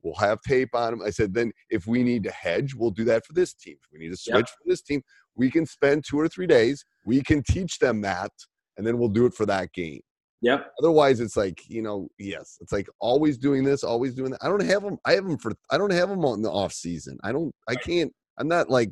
We'll 0.07 0.27
have 0.27 0.41
tape 0.41 0.69
on 0.73 0.91
them. 0.91 1.01
I 1.05 1.09
said, 1.09 1.33
then 1.33 1.51
if 1.69 1.85
we 1.85 2.01
need 2.03 2.23
to 2.23 2.31
hedge, 2.31 2.73
we'll 2.73 2.91
do 2.91 3.03
that 3.05 3.25
for 3.25 3.33
this 3.33 3.53
team. 3.53 3.75
If 3.83 3.91
we 3.91 3.99
need 3.99 4.11
to 4.11 4.17
switch 4.17 4.49
for 4.49 4.63
this 4.65 4.81
team, 4.81 5.01
we 5.35 5.51
can 5.51 5.65
spend 5.65 6.05
two 6.05 6.19
or 6.19 6.27
three 6.29 6.47
days. 6.47 6.83
We 7.05 7.21
can 7.21 7.43
teach 7.43 7.79
them 7.79 8.01
that, 8.01 8.31
and 8.77 8.87
then 8.87 8.97
we'll 8.97 9.09
do 9.09 9.25
it 9.25 9.33
for 9.33 9.45
that 9.45 9.73
game. 9.73 10.01
Yep. 10.41 10.71
Otherwise, 10.81 11.19
it's 11.19 11.35
like 11.35 11.67
you 11.67 11.81
know, 11.81 12.07
yes, 12.17 12.57
it's 12.61 12.71
like 12.71 12.87
always 12.99 13.37
doing 13.37 13.63
this, 13.63 13.83
always 13.83 14.13
doing 14.13 14.31
that. 14.31 14.39
I 14.41 14.47
don't 14.47 14.63
have 14.63 14.83
them. 14.83 14.97
I 15.05 15.13
have 15.13 15.25
them 15.25 15.37
for. 15.37 15.51
I 15.71 15.77
don't 15.77 15.91
have 15.91 16.09
them 16.09 16.23
on 16.23 16.41
the 16.41 16.51
off 16.51 16.71
season. 16.71 17.17
I 17.23 17.31
don't. 17.31 17.53
I 17.67 17.75
can't. 17.75 18.13
I'm 18.37 18.47
not 18.47 18.69
like 18.69 18.91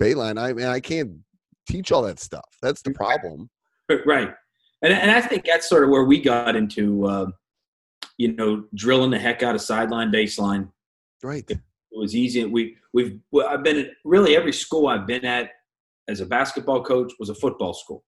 Beilein. 0.00 0.38
I 0.38 0.52
mean, 0.52 0.66
I 0.66 0.80
can't 0.80 1.10
teach 1.68 1.90
all 1.90 2.02
that 2.02 2.20
stuff. 2.20 2.48
That's 2.62 2.82
the 2.82 2.92
problem. 2.92 3.50
right 4.06 4.34
and, 4.84 4.92
and 4.92 5.10
i 5.10 5.20
think 5.20 5.44
that's 5.44 5.68
sort 5.68 5.82
of 5.82 5.90
where 5.90 6.04
we 6.04 6.20
got 6.20 6.54
into 6.54 7.06
uh, 7.06 7.26
you 8.18 8.32
know 8.32 8.64
drilling 8.74 9.10
the 9.10 9.18
heck 9.18 9.42
out 9.42 9.54
of 9.54 9.60
sideline 9.60 10.10
baseline 10.10 10.68
right 11.22 11.44
it 11.50 11.58
was 11.92 12.14
easy 12.14 12.44
we 12.44 12.76
we've 12.92 13.18
well, 13.30 13.48
i've 13.48 13.62
been 13.62 13.78
at 13.78 13.90
really 14.04 14.36
every 14.36 14.52
school 14.52 14.86
i've 14.88 15.06
been 15.06 15.24
at 15.24 15.50
as 16.08 16.20
a 16.20 16.26
basketball 16.26 16.82
coach 16.82 17.12
was 17.18 17.28
a 17.28 17.34
football 17.34 17.72
school 17.74 18.04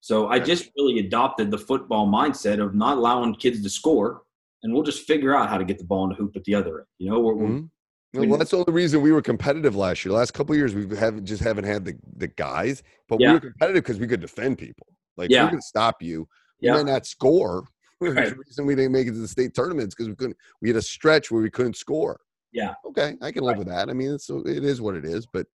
so 0.00 0.28
i 0.28 0.38
just 0.38 0.70
really 0.76 0.98
adopted 1.00 1.50
the 1.50 1.58
football 1.58 2.06
mindset 2.08 2.62
of 2.62 2.74
not 2.74 2.96
allowing 2.96 3.34
kids 3.34 3.62
to 3.62 3.70
score 3.70 4.22
and 4.62 4.72
we'll 4.72 4.82
just 4.82 5.06
figure 5.06 5.34
out 5.36 5.48
how 5.48 5.58
to 5.58 5.64
get 5.64 5.78
the 5.78 5.84
ball 5.84 6.04
in 6.04 6.10
the 6.10 6.14
hoop 6.16 6.34
at 6.36 6.44
the 6.44 6.54
other 6.54 6.78
end 6.78 6.86
you 6.98 7.10
know 7.10 7.18
we're, 7.20 7.34
we're 7.34 7.48
Mhm. 7.48 7.68
Well, 8.12 8.38
that's 8.38 8.50
the 8.50 8.56
only 8.56 8.72
reason 8.72 9.02
we 9.02 9.12
were 9.12 9.22
competitive 9.22 9.76
last 9.76 10.04
year. 10.04 10.10
The 10.10 10.18
last 10.18 10.32
couple 10.32 10.56
years, 10.56 10.74
we 10.74 10.84
haven't 10.96 11.26
just 11.26 11.40
haven't 11.44 11.62
had 11.62 11.84
the, 11.84 11.96
the 12.16 12.26
guys, 12.26 12.82
but 13.08 13.20
Yeah. 13.20 13.28
we 13.28 13.34
were 13.34 13.40
competitive 13.40 13.84
because 13.84 14.00
we 14.00 14.08
could 14.08 14.20
defend 14.20 14.58
people. 14.58 14.88
Like 15.16 15.30
Yeah. 15.30 15.44
we 15.44 15.50
could 15.52 15.62
stop 15.62 16.02
you. 16.02 16.26
We 16.60 16.66
Yeah. 16.66 16.72
might 16.74 16.86
not 16.86 17.06
score. 17.06 17.68
Right. 18.02 18.30
the 18.30 18.36
reason 18.36 18.64
we 18.64 18.74
didn't 18.74 18.92
make 18.92 19.08
it 19.08 19.12
to 19.12 19.18
the 19.18 19.28
state 19.28 19.54
tournaments 19.54 19.94
because 19.94 20.08
we 20.08 20.14
couldn't. 20.14 20.36
We 20.62 20.70
had 20.70 20.76
a 20.76 20.82
stretch 20.82 21.30
where 21.30 21.42
we 21.42 21.50
couldn't 21.50 21.76
score. 21.76 22.18
yeah 22.50 22.72
Okay, 22.86 23.14
I 23.20 23.30
can 23.30 23.44
live 23.44 23.58
with 23.58 23.68
that. 23.68 23.90
I 23.90 23.92
mean, 23.92 24.14
it's 24.14 24.30
it 24.30 24.64
is 24.64 24.80
what 24.80 24.94
it 24.94 25.04
is. 25.04 25.26
But 25.26 25.46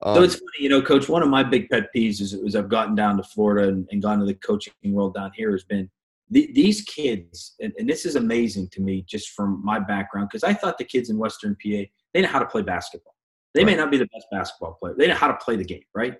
um, 0.00 0.14
so 0.14 0.22
it's 0.22 0.36
funny, 0.36 0.46
you 0.60 0.70
know, 0.70 0.80
Coach. 0.80 1.10
One 1.10 1.22
of 1.22 1.28
my 1.28 1.42
big 1.42 1.68
pet 1.68 1.88
peeves 1.94 2.22
is, 2.22 2.32
is 2.32 2.56
I've 2.56 2.70
gotten 2.70 2.94
down 2.94 3.18
to 3.18 3.22
Florida 3.22 3.68
and, 3.68 3.86
and 3.92 4.00
gone 4.00 4.18
to 4.18 4.24
the 4.24 4.34
coaching 4.34 4.72
world 4.84 5.14
down 5.14 5.30
here 5.34 5.52
has 5.52 5.64
been 5.64 5.90
the, 6.30 6.50
these 6.54 6.82
kids, 6.82 7.54
and, 7.60 7.72
and 7.78 7.88
this 7.88 8.06
is 8.06 8.16
amazing 8.16 8.68
to 8.68 8.80
me 8.80 9.02
just 9.02 9.30
from 9.30 9.60
my 9.64 9.78
background 9.78 10.28
because 10.30 10.44
I 10.44 10.54
thought 10.54 10.78
the 10.78 10.84
kids 10.84 11.10
in 11.10 11.18
Western 11.18 11.54
PA 11.62 11.82
they 12.14 12.22
know 12.22 12.28
how 12.28 12.38
to 12.38 12.46
play 12.46 12.62
basketball. 12.62 13.14
They 13.52 13.64
may 13.64 13.74
not 13.74 13.90
be 13.90 13.98
the 13.98 14.06
best 14.06 14.26
basketball 14.30 14.74
player. 14.74 14.94
They 14.96 15.08
know 15.08 15.14
how 15.14 15.26
to 15.26 15.36
play 15.36 15.56
the 15.56 15.64
game, 15.64 15.82
right? 15.94 16.14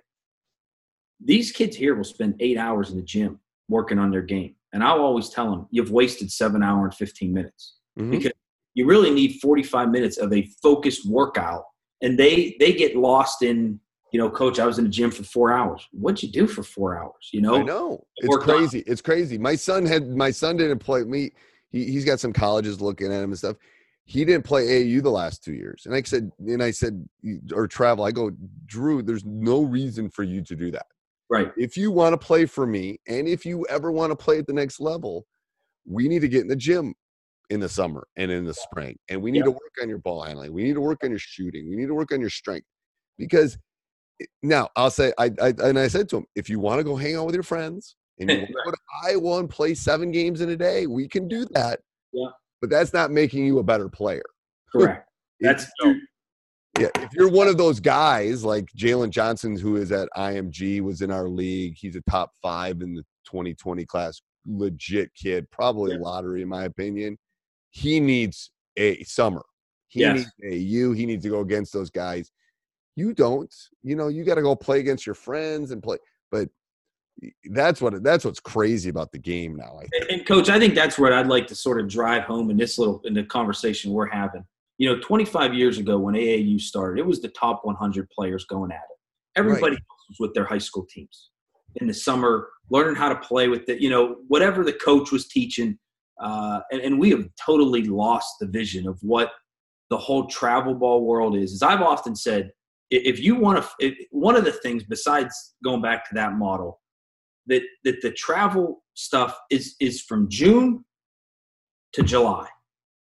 These 1.23 1.51
kids 1.51 1.75
here 1.75 1.95
will 1.95 2.03
spend 2.03 2.35
eight 2.39 2.57
hours 2.57 2.91
in 2.91 2.97
the 2.97 3.03
gym 3.03 3.39
working 3.69 3.99
on 3.99 4.11
their 4.11 4.21
game, 4.21 4.55
and 4.73 4.83
I'll 4.83 5.01
always 5.01 5.29
tell 5.29 5.49
them, 5.49 5.67
"You've 5.71 5.91
wasted 5.91 6.31
seven 6.31 6.63
hour 6.63 6.85
and 6.85 6.93
fifteen 6.93 7.33
minutes 7.33 7.77
mhm. 7.99 8.11
because 8.11 8.31
you 8.73 8.85
really 8.85 9.11
need 9.11 9.39
45 9.41 9.89
minutes 9.89 10.17
of 10.17 10.31
a 10.31 10.47
focused 10.63 11.05
workout 11.05 11.63
and 12.01 12.17
they 12.17 12.55
they 12.59 12.73
get 12.73 12.95
lost 12.95 13.41
in 13.41 13.79
you 14.11 14.19
know 14.19 14.29
coach 14.29 14.59
i 14.59 14.65
was 14.65 14.77
in 14.77 14.85
the 14.85 14.89
gym 14.89 15.11
for 15.11 15.23
four 15.23 15.51
hours 15.51 15.87
what'd 15.91 16.23
you 16.23 16.31
do 16.31 16.47
for 16.47 16.63
four 16.63 16.97
hours 16.97 17.29
you 17.31 17.41
know 17.41 17.55
I 17.55 17.63
know 17.63 18.05
it's 18.17 18.37
crazy. 18.37 18.79
It's 18.87 19.01
crazy. 19.01 19.37
My 19.37 19.55
son 19.55 19.85
had 19.85 20.09
my 20.09 20.31
son 20.31 20.57
didn't 20.57 20.79
play 20.79 21.03
me. 21.03 21.31
He 21.69 21.85
he's 21.85 22.05
got 22.05 22.19
some 22.19 22.33
colleges 22.33 22.81
looking 22.81 23.07
at 23.07 23.23
him 23.23 23.31
and 23.31 23.37
stuff. 23.37 23.57
He 24.05 24.25
didn't 24.25 24.43
play 24.43 24.67
AAU 24.67 25.01
the 25.03 25.09
last 25.09 25.43
two 25.43 25.53
years, 25.53 25.83
and 25.85 25.95
I 25.95 26.01
said, 26.01 26.31
and 26.39 26.61
I 26.61 26.71
said, 26.71 27.07
or 27.53 27.67
travel. 27.67 28.03
I 28.03 28.11
go, 28.11 28.31
Drew. 28.65 29.01
There's 29.01 29.23
no 29.23 29.61
reason 29.61 30.09
for 30.09 30.23
you 30.23 30.41
to 30.43 30.55
do 30.55 30.71
that. 30.71 30.87
Right 31.31 31.51
If 31.57 31.75
you 31.77 31.89
want 31.91 32.13
to 32.13 32.17
play 32.17 32.45
for 32.45 32.67
me, 32.67 32.99
and 33.07 33.27
if 33.27 33.45
you 33.45 33.65
ever 33.69 33.91
want 33.91 34.11
to 34.11 34.15
play 34.15 34.37
at 34.37 34.45
the 34.45 34.53
next 34.53 34.79
level, 34.79 35.25
we 35.87 36.07
need 36.07 36.19
to 36.21 36.27
get 36.27 36.41
in 36.41 36.47
the 36.47 36.55
gym 36.55 36.93
in 37.49 37.59
the 37.59 37.69
summer 37.69 38.07
and 38.17 38.29
in 38.29 38.45
the 38.45 38.53
spring, 38.53 38.97
and 39.09 39.21
we 39.21 39.31
need 39.31 39.39
Yeah. 39.39 39.45
to 39.45 39.51
work 39.51 39.73
on 39.81 39.89
your 39.89 39.97
ball 39.97 40.21
handling. 40.23 40.53
We 40.53 40.63
need 40.63 40.75
to 40.75 40.81
work 40.81 41.03
on 41.03 41.09
your 41.09 41.19
shooting. 41.19 41.67
We 41.69 41.75
need 41.75 41.87
to 41.87 41.95
work 41.95 42.11
on 42.11 42.21
your 42.21 42.29
strength, 42.29 42.67
because 43.17 43.57
now 44.43 44.69
I'll 44.75 44.91
say 44.91 45.11
I, 45.17 45.31
I 45.41 45.53
and 45.63 45.79
I 45.79 45.87
said 45.87 46.07
to 46.09 46.17
him, 46.17 46.25
if 46.35 46.49
you 46.49 46.59
want 46.59 46.79
to 46.79 46.83
go 46.83 46.95
hang 46.95 47.15
out 47.15 47.25
with 47.25 47.33
your 47.35 47.43
friends 47.43 47.95
and 48.19 48.29
you 48.29 48.37
want 48.41 48.47
to 48.47 48.53
go 48.65 48.71
to 48.71 48.77
Iowa 49.05 49.39
and 49.39 49.49
play 49.49 49.73
seven 49.73 50.11
games 50.11 50.41
in 50.41 50.49
a 50.49 50.55
day, 50.55 50.85
we 50.85 51.07
can 51.07 51.27
do 51.27 51.45
that. 51.51 51.79
Yeah. 52.13 52.27
But 52.61 52.69
that's 52.69 52.93
not 52.93 53.09
making 53.09 53.45
you 53.45 53.57
a 53.59 53.63
better 53.63 53.89
player. 53.89 54.23
correct 54.71 55.09
that's 55.41 55.65
true 55.81 55.99
Yeah, 56.79 56.87
if 56.95 57.13
you're 57.13 57.29
one 57.29 57.47
of 57.47 57.57
those 57.57 57.79
guys 57.79 58.45
like 58.45 58.65
Jalen 58.77 59.09
Johnson, 59.09 59.57
who 59.57 59.75
is 59.75 59.91
at 59.91 60.07
IMG, 60.15 60.81
was 60.81 61.01
in 61.01 61.11
our 61.11 61.27
league. 61.27 61.75
He's 61.77 61.95
a 61.95 62.01
top 62.09 62.31
five 62.41 62.81
in 62.81 62.93
the 62.95 63.03
2020 63.25 63.85
class. 63.85 64.21
Legit 64.45 65.13
kid, 65.13 65.49
probably 65.51 65.97
lottery 65.97 66.41
in 66.41 66.47
my 66.47 66.63
opinion. 66.63 67.17
He 67.71 67.99
needs 67.99 68.51
a 68.77 69.03
summer. 69.03 69.43
He 69.89 69.99
Yes. 69.99 70.17
needs 70.17 70.31
a 70.53 70.55
you. 70.55 70.93
He 70.93 71.05
needs 71.05 71.23
to 71.23 71.29
go 71.29 71.41
against 71.41 71.73
those 71.73 71.89
guys. 71.89 72.31
You 72.95 73.13
don't. 73.13 73.53
You 73.83 73.95
know, 73.95 74.07
you 74.07 74.23
got 74.23 74.35
to 74.35 74.41
go 74.41 74.55
play 74.55 74.79
against 74.79 75.05
your 75.05 75.15
friends 75.15 75.71
and 75.71 75.83
play. 75.83 75.97
But 76.31 76.49
that's 77.51 77.81
what 77.81 78.01
that's 78.03 78.25
what's 78.25 78.39
crazy 78.39 78.89
about 78.89 79.11
the 79.11 79.19
game 79.19 79.55
now. 79.55 79.79
I 79.79 79.85
and, 79.99 80.09
and 80.11 80.25
coach 80.25 80.49
i 80.49 80.57
think 80.57 80.73
that's 80.73 80.97
what 80.97 81.13
i'd 81.13 81.27
like 81.27 81.45
to 81.47 81.55
sort 81.55 81.79
of 81.79 81.87
drive 81.87 82.23
home 82.23 82.49
in 82.49 82.57
this 82.57 82.79
little 82.79 83.01
in 83.03 83.13
the 83.13 83.23
conversation 83.23 83.91
we're 83.91 84.07
having 84.07 84.43
you 84.81 84.89
know 84.89 84.99
25 84.99 85.53
years 85.53 85.77
ago 85.77 85.99
when 85.99 86.15
aau 86.15 86.59
started 86.59 86.99
it 86.99 87.05
was 87.05 87.21
the 87.21 87.29
top 87.29 87.61
100 87.63 88.09
players 88.09 88.45
going 88.45 88.71
at 88.71 88.77
it. 88.77 89.39
Everybody 89.39 89.75
else 89.75 90.03
was 90.09 90.17
with 90.19 90.33
their 90.33 90.43
high 90.43 90.57
school 90.57 90.87
teams 90.89 91.29
in 91.75 91.85
the 91.87 91.93
summer 91.93 92.49
learning 92.71 92.95
how 92.95 93.09
to 93.09 93.15
play 93.19 93.47
with 93.47 93.69
it 93.69 93.79
you 93.79 93.91
know 93.91 94.15
whatever 94.27 94.63
the 94.63 94.73
coach 94.73 95.11
was 95.11 95.27
teaching 95.27 95.77
uh, 96.19 96.61
and, 96.71 96.81
and 96.81 96.99
we 96.99 97.11
have 97.11 97.27
totally 97.43 97.83
lost 97.83 98.33
the 98.39 98.47
vision 98.47 98.87
of 98.87 98.97
what 99.01 99.31
the 99.89 99.97
whole 99.97 100.27
travel 100.27 100.73
ball 100.73 101.05
world 101.05 101.35
is. 101.35 101.53
As 101.53 101.61
i've 101.61 101.81
often 101.81 102.15
said 102.15 102.51
if 102.89 103.19
you 103.19 103.35
want 103.35 103.63
to 103.79 103.93
one 104.09 104.35
of 104.35 104.45
the 104.45 104.51
things 104.51 104.83
besides 104.83 105.53
going 105.63 105.83
back 105.83 106.09
to 106.09 106.15
that 106.15 106.33
model 106.33 106.81
that 107.45 107.61
that 107.83 108.01
the 108.01 108.11
travel 108.13 108.83
stuff 108.95 109.37
is 109.51 109.75
is 109.79 110.01
from 110.01 110.27
June 110.27 110.83
to 111.93 112.01
July. 112.01 112.47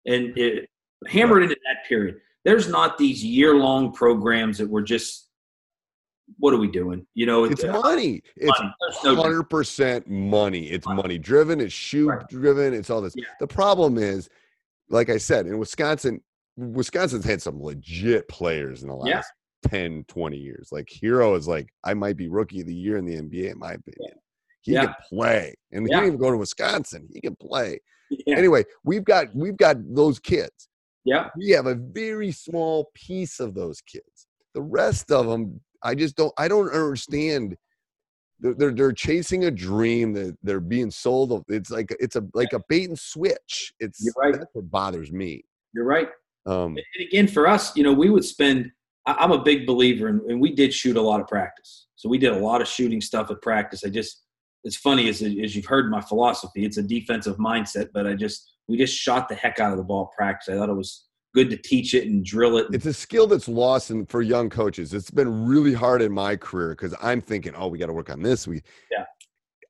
and 0.07 0.39
it 0.39 0.71
hammered 1.07 1.43
into 1.43 1.57
that 1.67 1.87
period. 1.89 2.21
There's 2.45 2.69
not 2.69 2.97
these 2.99 3.25
year 3.25 3.55
long 3.55 3.93
programs 3.93 4.59
that 4.59 4.69
were 4.69 4.83
just, 4.83 5.29
what 6.39 6.55
are 6.55 6.59
we 6.59 6.69
doing? 6.71 7.07
You 7.15 7.27
know, 7.27 7.45
It's 7.45 7.65
money. 7.65 8.23
It's 8.37 8.61
money. 9.05 9.17
Hundred 9.23 9.45
percent 9.45 10.09
money. 10.09 10.67
It's 10.71 10.87
money 10.87 11.19
driven. 11.19 11.61
It's 11.61 11.73
shoe 11.73 12.13
driven. 12.29 12.73
It's 12.75 12.91
all 12.91 13.01
this. 13.01 13.15
The 13.41 13.47
problem 13.47 13.99
is, 13.99 14.29
like 14.89 15.09
I 15.11 15.19
said, 15.19 15.47
in 15.47 15.59
Wisconsin, 15.59 16.21
Wisconsin's 16.57 17.25
had 17.25 17.43
some 17.43 17.63
legit 17.63 18.29
players 18.29 18.83
in 18.83 18.89
the 18.89 18.95
last 18.95 19.09
Yeah. 19.09 19.71
10, 19.71 20.05
20 20.09 20.37
years. 20.37 20.69
Like 20.71 20.89
Herro 21.03 21.37
is 21.37 21.49
like, 21.49 21.69
I 21.85 21.95
might 21.95 22.17
be 22.17 22.29
rookie 22.29 22.61
of 22.61 22.67
the 22.67 22.75
year 22.75 22.97
in 22.97 23.05
the 23.05 23.17
NBA, 23.17 23.51
in 23.53 23.59
my 23.59 23.73
opinion. 23.73 24.17
He 24.63 24.73
Yeah. 24.73 24.87
can 24.87 24.95
play. 25.09 25.55
And 25.73 25.85
he 25.87 25.91
Yeah. 25.91 26.01
didn't 26.01 26.15
even 26.15 26.21
go 26.21 26.31
to 26.31 26.37
Wisconsin. 26.39 27.09
He 27.13 27.21
can 27.21 27.37
play. 27.37 27.81
Yeah. 28.11 28.37
Anyway, 28.37 28.65
we've 28.85 29.05
got 29.05 29.35
we've 29.35 29.57
got 29.57 29.77
those 29.95 30.19
kids. 30.21 30.69
Yeah. 31.07 31.29
We 31.37 31.51
have 31.51 31.67
a 31.67 31.77
very 31.77 32.33
small 32.33 32.91
piece 32.95 33.41
of 33.41 33.55
those 33.55 33.81
kids. 33.81 34.27
The 34.55 34.61
rest 34.61 35.11
of 35.13 35.27
them, 35.27 35.61
I 35.83 35.95
just 35.95 36.17
don't 36.17 36.33
I 36.37 36.49
don't 36.49 36.71
understand. 36.71 37.57
They're, 38.41 38.55
they're, 38.55 38.73
they're 38.73 38.93
chasing 38.93 39.45
a 39.45 39.51
dream 39.51 40.13
that 40.15 40.37
they're 40.43 40.61
being 40.61 40.91
sold. 40.91 41.45
It's 41.49 41.71
like 41.71 41.95
it's 42.01 42.17
a 42.17 42.25
like 42.35 42.53
a 42.53 42.61
bait 42.69 42.89
and 42.89 42.99
switch. 42.99 43.73
It's 43.81 44.05
You're 44.05 44.13
right. 44.19 44.35
that's 44.35 44.53
what 44.53 44.71
bothers 44.71 45.13
me. 45.13 45.45
You're 45.73 45.85
right. 45.85 46.09
Um, 46.45 46.77
And 46.77 47.09
again, 47.09 47.29
for 47.29 47.47
us, 47.47 47.77
you 47.77 47.83
know, 47.83 47.93
we 47.93 48.11
would 48.11 48.25
spend. 48.25 48.73
I'm 49.07 49.31
a 49.31 49.41
big 49.41 49.67
believer, 49.67 50.09
in, 50.09 50.21
and 50.29 50.41
we 50.41 50.53
did 50.53 50.75
shoot 50.75 50.97
a 50.97 51.01
lot 51.01 51.21
of 51.21 51.29
practice. 51.29 51.87
So 51.95 52.09
we 52.09 52.19
did 52.19 52.33
a 52.33 52.39
lot 52.39 52.61
of 52.61 52.67
shooting 52.67 53.01
stuff 53.01 53.31
at 53.31 53.41
practice. 53.41 53.85
I 53.85 53.89
just, 53.89 54.25
it's 54.65 54.75
funny 54.77 55.09
as 55.09 55.23
as 55.23 55.55
you've 55.55 55.67
heard 55.67 55.91
my 55.91 56.01
philosophy. 56.01 56.65
It's 56.65 56.77
a 56.79 56.83
defensive 56.83 57.37
mindset, 57.37 57.91
but 57.95 58.07
I 58.07 58.15
just 58.15 58.56
we 58.69 58.77
just 58.77 58.97
shot 58.97 59.29
the 59.29 59.35
heck 59.35 59.61
out 59.61 59.73
of 59.73 59.79
the 59.79 59.85
ball 59.85 60.11
practice. 60.17 60.49
I 60.53 60.57
thought 60.57 60.69
it 60.69 60.75
was 60.75 61.07
good 61.35 61.51
to 61.51 61.57
teach 61.57 61.95
it 61.95 62.07
and 62.07 62.25
drill 62.25 62.57
it. 62.57 62.67
it's 62.73 62.87
a 62.87 62.95
skill 62.95 63.27
that's 63.27 63.47
lost 63.49 63.91
in, 63.91 64.07
for 64.07 64.23
young 64.23 64.49
coaches. 64.49 64.95
It's 64.95 65.11
been 65.11 65.47
really 65.47 65.75
hard 65.75 66.01
in 66.03 66.13
my 66.13 66.37
career 66.37 66.71
because 66.71 66.95
I'm 67.03 67.21
thinking, 67.21 67.55
oh, 67.57 67.69
we 67.69 67.79
got 67.79 67.87
to 67.87 67.93
work 67.93 68.11
on 68.11 68.23
this. 68.23 68.47
We, 68.47 68.63
Yeah. 68.91 69.05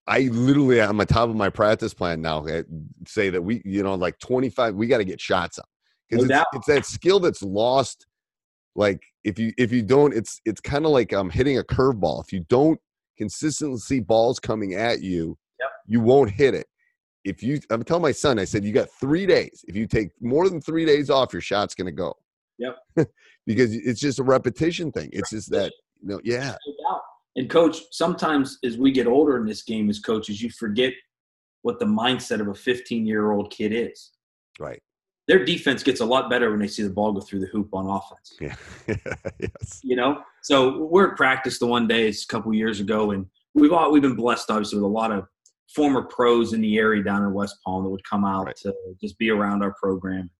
I 0.08 0.20
literally 0.32 0.80
I'm 0.80 0.90
on 0.90 0.96
the 0.98 1.06
top 1.06 1.28
of 1.28 1.34
my 1.34 1.50
practice 1.50 1.92
plan 1.92 2.22
now 2.22 2.44
eh, 2.44 2.62
say 3.08 3.28
that 3.30 3.42
we, 3.42 3.60
you 3.64 3.82
know, 3.82 3.94
like 3.96 4.18
25, 4.20 4.76
we 4.76 4.86
got 4.86 4.98
to 4.98 5.04
get 5.04 5.20
shots 5.20 5.58
up 5.58 5.68
No 6.12 6.18
because 6.18 6.30
it's, 6.30 6.44
it's 6.52 6.66
that 6.66 6.86
skill 6.86 7.18
that's 7.18 7.42
lost. 7.42 8.06
Like 8.76 9.02
if 9.24 9.38
you 9.38 9.52
if 9.58 9.72
you 9.72 9.82
don't, 9.82 10.14
it's 10.14 10.40
it's 10.44 10.60
kind 10.60 10.84
of 10.84 10.92
like 10.92 11.12
um 11.12 11.30
hitting 11.30 11.58
a 11.58 11.64
curveball. 11.64 12.22
If 12.22 12.32
you 12.32 12.44
don't 12.48 12.78
consistently 13.18 13.78
see 13.78 14.00
balls 14.00 14.38
coming 14.38 14.74
at 14.74 15.02
you, 15.02 15.36
Yep. 15.58 15.70
you 15.86 16.00
won't 16.00 16.30
hit 16.30 16.54
it. 16.54 16.66
If 17.26 17.42
you, 17.42 17.60
I'm 17.70 17.82
telling 17.82 18.02
my 18.02 18.12
son, 18.12 18.38
I 18.38 18.44
said 18.44 18.64
you 18.64 18.72
got 18.72 18.88
three 18.88 19.26
days. 19.26 19.64
If 19.68 19.74
you 19.76 19.86
take 19.86 20.10
more 20.20 20.48
than 20.48 20.60
three 20.60 20.86
days 20.86 21.10
off, 21.10 21.32
your 21.32 21.42
shot's 21.42 21.74
gonna 21.74 21.92
go 21.92 22.16
Yep. 22.58 22.76
because 23.46 23.74
it's 23.74 24.00
just 24.00 24.18
a 24.18 24.22
repetition 24.22 24.92
thing. 24.92 25.10
It's 25.12 25.30
just 25.30 25.50
that 25.50 25.72
you 26.02 26.08
know, 26.08 26.20
yeah, 26.24 26.56
And 27.36 27.50
coach, 27.50 27.78
sometimes 27.90 28.58
as 28.64 28.78
we 28.78 28.92
get 28.92 29.06
older 29.06 29.36
in 29.38 29.46
this 29.46 29.62
game 29.62 29.90
as 29.90 29.98
coaches, 29.98 30.40
you 30.40 30.50
forget 30.50 30.92
what 31.62 31.78
the 31.78 31.86
mindset 31.86 32.40
of 32.40 32.48
a 32.48 32.54
15 32.54 33.06
year 33.06 33.32
old 33.32 33.50
kid 33.50 33.72
is. 33.72 34.12
right. 34.58 34.80
Their 35.28 35.44
defense 35.44 35.82
gets 35.82 36.00
a 36.00 36.04
lot 36.04 36.30
better 36.30 36.50
when 36.50 36.60
they 36.60 36.68
see 36.68 36.84
the 36.84 36.90
ball 36.90 37.12
go 37.12 37.20
through 37.20 37.40
the 37.40 37.48
hoop 37.48 37.70
on 37.72 37.88
offense. 37.88 38.36
Yeah. 38.40 38.54
yes. 39.40 39.80
You 39.82 39.96
know, 39.96 40.22
so 40.44 40.84
we're 40.84 41.10
at 41.10 41.16
practice 41.16 41.58
the 41.58 41.66
one 41.66 41.88
day, 41.88 42.06
it's 42.06 42.22
a 42.22 42.26
couple 42.28 42.54
years 42.54 42.78
ago, 42.78 43.10
and 43.10 43.26
we've 43.52 43.72
all 43.72 43.90
we've 43.90 44.02
been 44.02 44.14
blessed 44.14 44.48
obviously 44.50 44.78
with 44.78 44.84
a 44.84 44.86
lot 44.86 45.10
of 45.10 45.26
former 45.74 46.02
pros 46.02 46.52
in 46.52 46.60
the 46.60 46.78
area 46.78 47.02
down 47.02 47.22
in 47.22 47.32
West 47.32 47.56
Palm 47.64 47.84
that 47.84 47.90
would 47.90 48.04
come 48.08 48.24
out 48.24 48.48
to 48.62 48.74
just 49.00 49.18
be 49.18 49.30
around 49.30 49.62
our 49.62 49.74
program. 49.80 50.30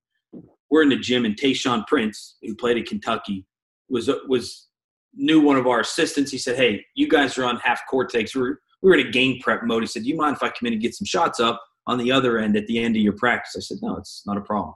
We're 0.69 0.83
in 0.83 0.89
the 0.89 0.97
gym, 0.97 1.25
and 1.25 1.35
Tayshaun 1.35 1.87
Prince, 1.87 2.37
who 2.41 2.55
played 2.55 2.77
at 2.77 2.85
Kentucky, 2.85 3.45
was 3.89 4.09
was 4.27 4.67
knew 5.13 5.39
one 5.39 5.57
of 5.57 5.67
our 5.67 5.79
assistants. 5.79 6.31
He 6.31 6.37
said, 6.37 6.57
"Hey, 6.57 6.85
you 6.95 7.07
guys 7.07 7.37
are 7.37 7.45
on 7.45 7.57
half 7.57 7.81
court 7.89 8.09
takes. 8.09 8.35
We're 8.35 8.57
we 8.81 8.89
were 8.89 8.97
in 8.97 9.07
a 9.07 9.11
game 9.11 9.39
prep 9.41 9.63
mode." 9.63 9.83
He 9.83 9.87
said, 9.87 10.03
"Do 10.03 10.09
you 10.09 10.15
mind 10.17 10.35
if 10.35 10.43
I 10.43 10.49
come 10.49 10.67
in 10.67 10.73
and 10.73 10.81
get 10.81 10.95
some 10.95 11.05
shots 11.05 11.39
up 11.39 11.61
on 11.87 11.97
the 11.97 12.11
other 12.11 12.37
end 12.37 12.57
at 12.57 12.67
the 12.67 12.79
end 12.79 12.95
of 12.95 13.01
your 13.01 13.13
practice?" 13.13 13.55
I 13.57 13.61
said, 13.61 13.77
"No, 13.81 13.95
it's 13.95 14.23
not 14.25 14.37
a 14.37 14.41
problem." 14.41 14.73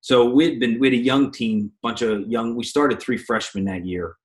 So 0.00 0.24
we'd 0.24 0.60
been 0.60 0.78
we 0.78 0.86
had 0.88 0.94
a 0.94 1.02
young 1.02 1.30
team, 1.30 1.72
bunch 1.82 2.00
of 2.02 2.26
young. 2.28 2.54
We 2.54 2.64
started 2.64 3.00
three 3.00 3.18
freshmen 3.18 3.64
that 3.64 3.84
year 3.84 4.16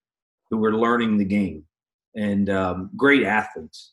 who 0.50 0.58
were 0.58 0.76
learning 0.76 1.18
the 1.18 1.24
game 1.24 1.64
and 2.14 2.48
um, 2.50 2.90
great 2.96 3.24
athletes. 3.24 3.92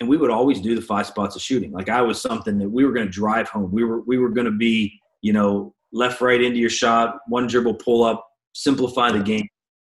And 0.00 0.08
we 0.08 0.16
would 0.16 0.30
always 0.30 0.60
do 0.60 0.74
the 0.74 0.82
five 0.82 1.06
spots 1.06 1.36
of 1.36 1.42
shooting. 1.42 1.72
Like 1.72 1.88
I 1.88 2.02
was 2.02 2.20
something 2.20 2.58
that 2.58 2.68
we 2.68 2.84
were 2.84 2.92
going 2.92 3.06
to 3.06 3.12
drive 3.12 3.48
home. 3.48 3.70
We 3.72 3.84
were 3.84 4.00
we 4.00 4.18
were 4.18 4.30
going 4.30 4.46
to 4.46 4.50
be 4.50 5.00
you 5.22 5.32
know 5.32 5.74
left 5.92 6.20
right 6.20 6.40
into 6.42 6.58
your 6.58 6.70
shot, 6.70 7.18
one 7.28 7.46
dribble 7.46 7.74
pull 7.74 8.02
up, 8.02 8.26
simplify 8.52 9.12
the 9.12 9.22
game. 9.22 9.48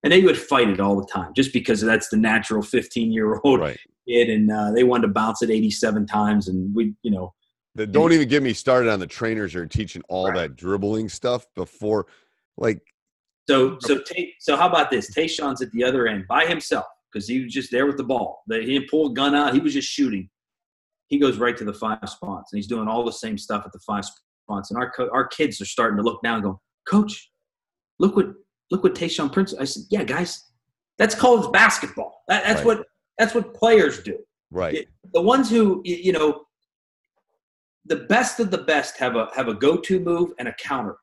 And 0.02 0.12
they 0.12 0.20
would 0.20 0.36
fight 0.36 0.68
it 0.68 0.80
all 0.80 0.96
the 0.96 1.06
time, 1.06 1.32
just 1.34 1.52
because 1.52 1.80
that's 1.80 2.08
the 2.08 2.16
natural 2.18 2.60
15 2.60 3.10
year 3.12 3.40
old 3.42 3.60
kid, 4.06 4.28
and 4.28 4.50
uh, 4.50 4.72
they 4.72 4.84
wanted 4.84 5.06
to 5.06 5.12
bounce 5.12 5.42
it 5.42 5.50
87 5.50 6.06
times, 6.06 6.48
and 6.48 6.74
we 6.74 6.94
you 7.02 7.10
know 7.10 7.32
The- 7.74 7.86
don't 7.86 8.12
even 8.12 8.28
get 8.28 8.42
me 8.42 8.52
started 8.52 8.90
on 8.90 9.00
the 9.00 9.06
trainers 9.06 9.54
who 9.54 9.60
are 9.60 9.66
teaching 9.66 10.02
all 10.08 10.30
that 10.32 10.56
dribbling 10.56 11.08
stuff 11.08 11.46
before, 11.54 12.06
like 12.56 12.80
So 13.48 13.78
so 13.80 13.98
Tay, 13.98 14.34
so 14.40 14.56
how 14.56 14.68
about 14.68 14.90
this? 14.90 15.14
Tayshaun's 15.14 15.62
at 15.62 15.70
the 15.70 15.84
other 15.84 16.06
end 16.06 16.26
by 16.28 16.44
himself 16.46 16.84
because 17.14 17.28
he 17.28 17.42
was 17.44 17.52
just 17.52 17.70
there 17.70 17.86
with 17.86 17.96
the 17.96 18.04
ball. 18.04 18.42
He 18.50 18.66
didn't 18.66 18.90
pull 18.90 19.10
a 19.10 19.14
gun 19.14 19.34
out. 19.34 19.54
He 19.54 19.60
was 19.60 19.72
just 19.72 19.88
shooting. 19.88 20.28
He 21.06 21.18
goes 21.18 21.38
right 21.38 21.56
to 21.56 21.64
the 21.64 21.72
five 21.72 21.98
spots, 22.06 22.52
and 22.52 22.58
he's 22.58 22.66
doing 22.66 22.88
all 22.88 23.04
the 23.04 23.12
same 23.12 23.38
stuff 23.38 23.62
at 23.64 23.72
the 23.72 23.78
five 23.86 24.04
spots. 24.04 24.70
And 24.70 24.78
our 24.78 24.90
co- 24.90 25.10
our 25.12 25.26
kids 25.28 25.60
are 25.60 25.64
starting 25.66 25.96
to 25.98 26.02
look 26.02 26.22
down, 26.22 26.36
and 26.36 26.44
go, 26.44 26.60
Coach, 26.88 27.30
look 28.00 28.16
what 28.16 28.26
look 28.70 28.82
what 28.82 28.94
Tayshaun 28.94 29.32
Prince. 29.32 29.54
I 29.54 29.64
said, 29.64 29.84
Yeah, 29.90 30.02
guys, 30.04 30.42
that's 30.98 31.14
college 31.14 31.50
basketball. 31.52 32.22
That, 32.28 32.42
that's 32.44 32.58
Right. 32.64 32.78
what 32.78 32.86
that's 33.18 33.34
what 33.34 33.54
players 33.54 34.02
do. 34.02 34.18
right. 34.50 34.88
The 35.12 35.22
ones 35.22 35.48
who 35.50 35.82
you 35.84 36.12
know, 36.12 36.42
the 37.84 37.96
best 37.96 38.40
of 38.40 38.50
the 38.50 38.58
best 38.58 38.96
have 38.98 39.14
a 39.14 39.28
have 39.36 39.46
a 39.48 39.54
go 39.54 39.76
to 39.76 40.00
move 40.00 40.32
and 40.38 40.48
a 40.48 40.54
counter. 40.54 40.96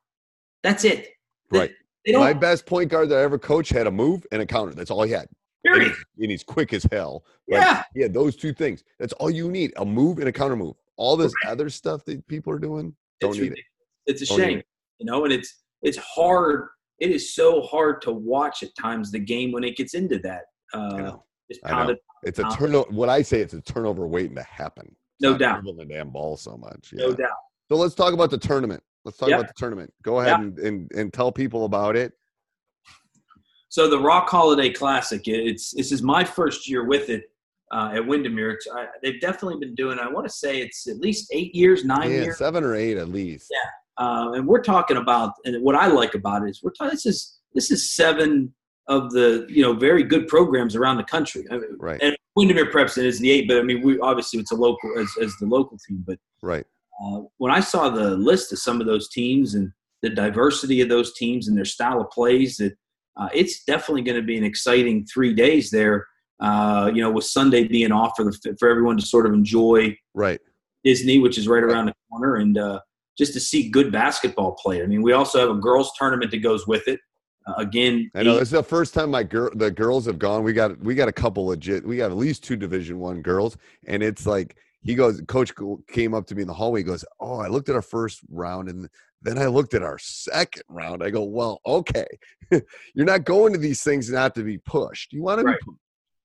That's 0.62 0.84
it. 0.84 1.08
Right. 1.50 1.70
they 2.04 2.12
don't- 2.12 2.20
My 2.20 2.32
best 2.32 2.66
point 2.66 2.90
guard 2.90 3.08
that 3.10 3.18
I 3.18 3.22
ever 3.22 3.38
coached 3.38 3.72
had 3.72 3.86
a 3.86 3.90
move 3.90 4.26
and 4.32 4.42
a 4.42 4.46
counter. 4.46 4.74
That's 4.74 4.90
all 4.90 5.02
he 5.04 5.12
had. 5.12 5.28
And 5.64 5.82
he's, 5.82 6.04
and 6.18 6.30
he's 6.30 6.42
quick 6.44 6.72
as 6.72 6.86
hell. 6.90 7.24
Yeah. 7.46 7.82
Yeah. 7.94 8.08
Those 8.08 8.36
two 8.36 8.52
things. 8.52 8.82
That's 8.98 9.12
all 9.14 9.30
you 9.30 9.50
need. 9.50 9.72
A 9.76 9.84
move 9.84 10.18
and 10.18 10.28
a 10.28 10.32
counter 10.32 10.56
move. 10.56 10.74
All 10.96 11.16
this 11.16 11.32
other 11.46 11.70
stuff 11.70 12.04
that 12.06 12.26
people 12.28 12.52
are 12.52 12.58
doing, 12.58 12.94
don't 13.20 13.30
It's 13.30 13.38
need 13.38 13.50
ridiculous. 13.50 13.66
It's 14.06 14.22
a 14.22 14.26
Don't 14.26 14.38
shame, 14.38 14.58
it. 14.58 14.66
you 14.98 15.06
know, 15.06 15.24
and 15.24 15.32
it's 15.32 15.62
it's 15.82 15.96
hard. 15.98 16.68
It 16.98 17.10
is 17.10 17.34
so 17.34 17.62
hard 17.62 18.02
to 18.02 18.12
watch 18.12 18.62
at 18.62 18.70
times 18.76 19.10
the 19.10 19.18
game 19.18 19.52
when 19.52 19.64
it 19.64 19.76
gets 19.76 19.94
into 19.94 20.18
that. 20.20 20.42
Uh, 20.74 20.98
just 21.00 21.16
it. 21.50 21.58
I 21.64 21.70
know. 21.70 21.76
pounded. 21.76 21.98
It's 22.24 22.38
a 22.38 22.44
turnover. 22.56 22.90
What 22.90 23.08
I 23.08 23.22
say, 23.22 23.40
it's 23.40 23.54
a 23.54 23.60
turnover 23.60 24.06
waiting 24.06 24.36
to 24.36 24.42
happen. 24.42 24.86
It's 24.86 24.96
No 25.22 25.36
doubt. 25.36 25.64
the 25.64 25.84
damn 25.84 26.10
ball 26.10 26.36
so 26.36 26.56
much. 26.56 26.90
No 26.92 27.12
doubt. 27.14 27.30
So 27.68 27.76
let's 27.76 27.94
talk 27.94 28.12
about 28.12 28.30
the 28.30 28.38
tournament. 28.38 28.82
Let's 29.04 29.16
talk 29.18 29.28
about 29.28 29.48
the 29.48 29.54
tournament. 29.56 29.92
Go 30.02 30.20
ahead 30.20 30.38
Yeah. 30.38 30.44
and, 30.44 30.58
and, 30.60 30.92
and 30.92 31.12
tell 31.12 31.32
people 31.32 31.64
about 31.64 31.96
it. 31.96 32.12
So 33.72 33.88
the 33.88 33.98
Rock 33.98 34.28
Holiday 34.28 34.68
Classic. 34.68 35.22
It's 35.24 35.72
this 35.72 35.92
is 35.92 36.02
my 36.02 36.24
first 36.24 36.68
year 36.68 36.84
with 36.84 37.08
it 37.08 37.24
uh, 37.72 37.92
at 37.94 38.06
Windermere. 38.06 38.50
It's, 38.50 38.68
I, 38.70 38.84
they've 39.02 39.18
definitely 39.18 39.60
been 39.60 39.74
doing. 39.74 39.98
I 39.98 40.08
want 40.10 40.26
to 40.26 40.30
say 40.32 40.60
it's 40.60 40.86
at 40.86 40.98
least 40.98 41.28
eight 41.32 41.54
years, 41.54 41.82
nine 41.82 42.10
yeah, 42.10 42.24
years. 42.24 42.36
seven 42.36 42.64
or 42.64 42.74
eight 42.74 42.98
at 42.98 43.08
least. 43.08 43.48
Yeah. 43.50 44.04
Uh, 44.04 44.32
and 44.32 44.46
we're 44.46 44.60
talking 44.60 44.98
about, 44.98 45.32
and 45.46 45.62
what 45.62 45.74
I 45.74 45.86
like 45.86 46.14
about 46.14 46.42
it 46.42 46.50
is 46.50 46.60
we're 46.62 46.72
talking. 46.72 46.90
This 46.90 47.06
is 47.06 47.38
this 47.54 47.70
is 47.70 47.90
seven 47.96 48.52
of 48.88 49.10
the 49.10 49.46
you 49.48 49.62
know 49.62 49.72
very 49.72 50.02
good 50.02 50.28
programs 50.28 50.76
around 50.76 50.98
the 50.98 51.04
country. 51.04 51.46
I 51.50 51.54
mean, 51.54 51.78
Right. 51.78 52.02
And 52.02 52.14
Windermere 52.36 52.70
Preps 52.70 53.02
is 53.02 53.20
the 53.20 53.30
eight, 53.30 53.48
but 53.48 53.56
I 53.56 53.62
mean 53.62 53.80
we 53.80 53.98
obviously 54.00 54.38
it's 54.40 54.52
a 54.52 54.54
local 54.54 54.98
as, 54.98 55.08
as 55.22 55.34
the 55.40 55.46
local 55.46 55.78
team. 55.88 56.04
But 56.06 56.18
Right. 56.42 56.66
uh, 57.02 57.22
when 57.38 57.50
I 57.50 57.60
saw 57.60 57.88
the 57.88 58.18
list 58.18 58.52
of 58.52 58.58
some 58.58 58.82
of 58.82 58.86
those 58.86 59.08
teams 59.08 59.54
and 59.54 59.72
the 60.02 60.10
diversity 60.10 60.82
of 60.82 60.90
those 60.90 61.14
teams 61.14 61.48
and 61.48 61.56
their 61.56 61.64
style 61.64 62.02
of 62.02 62.10
plays, 62.10 62.58
that 62.58 62.76
uh, 63.16 63.28
it's 63.34 63.64
definitely 63.64 64.02
going 64.02 64.20
to 64.20 64.26
be 64.26 64.36
an 64.38 64.44
exciting 64.44 65.06
three 65.06 65.34
days 65.34 65.70
there. 65.70 66.06
Uh, 66.40 66.90
you 66.92 67.00
know, 67.00 67.10
with 67.10 67.24
Sunday 67.24 67.64
being 67.68 67.92
off 67.92 68.14
for 68.16 68.24
the 68.24 68.56
for 68.58 68.68
everyone 68.68 68.96
to 68.96 69.06
sort 69.06 69.26
of 69.26 69.32
enjoy 69.32 69.96
Right. 70.14 70.40
Disney, 70.82 71.20
which 71.20 71.38
is 71.38 71.46
right 71.46 71.62
around 71.62 71.86
the 71.86 71.94
corner, 72.10 72.36
and 72.36 72.58
uh, 72.58 72.80
just 73.16 73.32
to 73.34 73.40
see 73.40 73.68
good 73.68 73.92
basketball 73.92 74.52
play. 74.60 74.82
I 74.82 74.86
mean, 74.86 75.02
we 75.02 75.12
also 75.12 75.38
have 75.38 75.50
a 75.50 75.60
girls 75.60 75.92
tournament 75.96 76.32
that 76.32 76.38
goes 76.38 76.66
with 76.66 76.88
it. 76.88 76.98
Uh, 77.46 77.54
again, 77.58 78.10
I 78.16 78.24
know 78.24 78.36
eight- 78.36 78.42
is 78.42 78.50
the 78.50 78.62
first 78.62 78.92
time 78.94 79.10
my 79.12 79.22
girl 79.22 79.50
the 79.54 79.70
girls 79.70 80.06
have 80.06 80.18
gone. 80.18 80.42
We 80.42 80.52
got 80.52 80.76
we 80.80 80.94
got 80.96 81.06
a 81.08 81.12
couple 81.12 81.46
legit. 81.46 81.86
We 81.86 81.98
got 81.98 82.10
at 82.10 82.16
least 82.16 82.42
two 82.42 82.56
Division 82.56 82.98
One 82.98 83.22
girls, 83.22 83.56
and 83.86 84.02
it's 84.02 84.26
like 84.26 84.56
he 84.82 84.96
goes. 84.96 85.20
Coach 85.28 85.52
came 85.88 86.12
up 86.12 86.26
to 86.26 86.34
me 86.34 86.42
in 86.42 86.48
the 86.48 86.54
hallway. 86.54 86.80
He 86.80 86.84
goes, 86.84 87.04
"Oh, 87.20 87.38
I 87.38 87.46
looked 87.46 87.68
at 87.68 87.76
our 87.76 87.82
first 87.82 88.20
round, 88.28 88.68
and 88.68 88.88
then 89.22 89.38
I 89.38 89.46
looked 89.46 89.74
at 89.74 89.82
our 89.82 89.98
second 89.98 90.62
round. 90.68 91.02
I 91.02 91.10
go, 91.10 91.22
well, 91.22 91.60
okay, 91.66 92.06
you're 92.50 93.06
not 93.06 93.24
going 93.24 93.52
to 93.52 93.58
these 93.58 93.82
things 93.82 94.10
not 94.10 94.34
to 94.34 94.42
be 94.42 94.58
pushed. 94.58 95.12
You 95.12 95.22
want 95.22 95.40
to 95.40 95.44
Right. 95.46 95.56
be. 95.58 95.64
Pushed. 95.64 95.78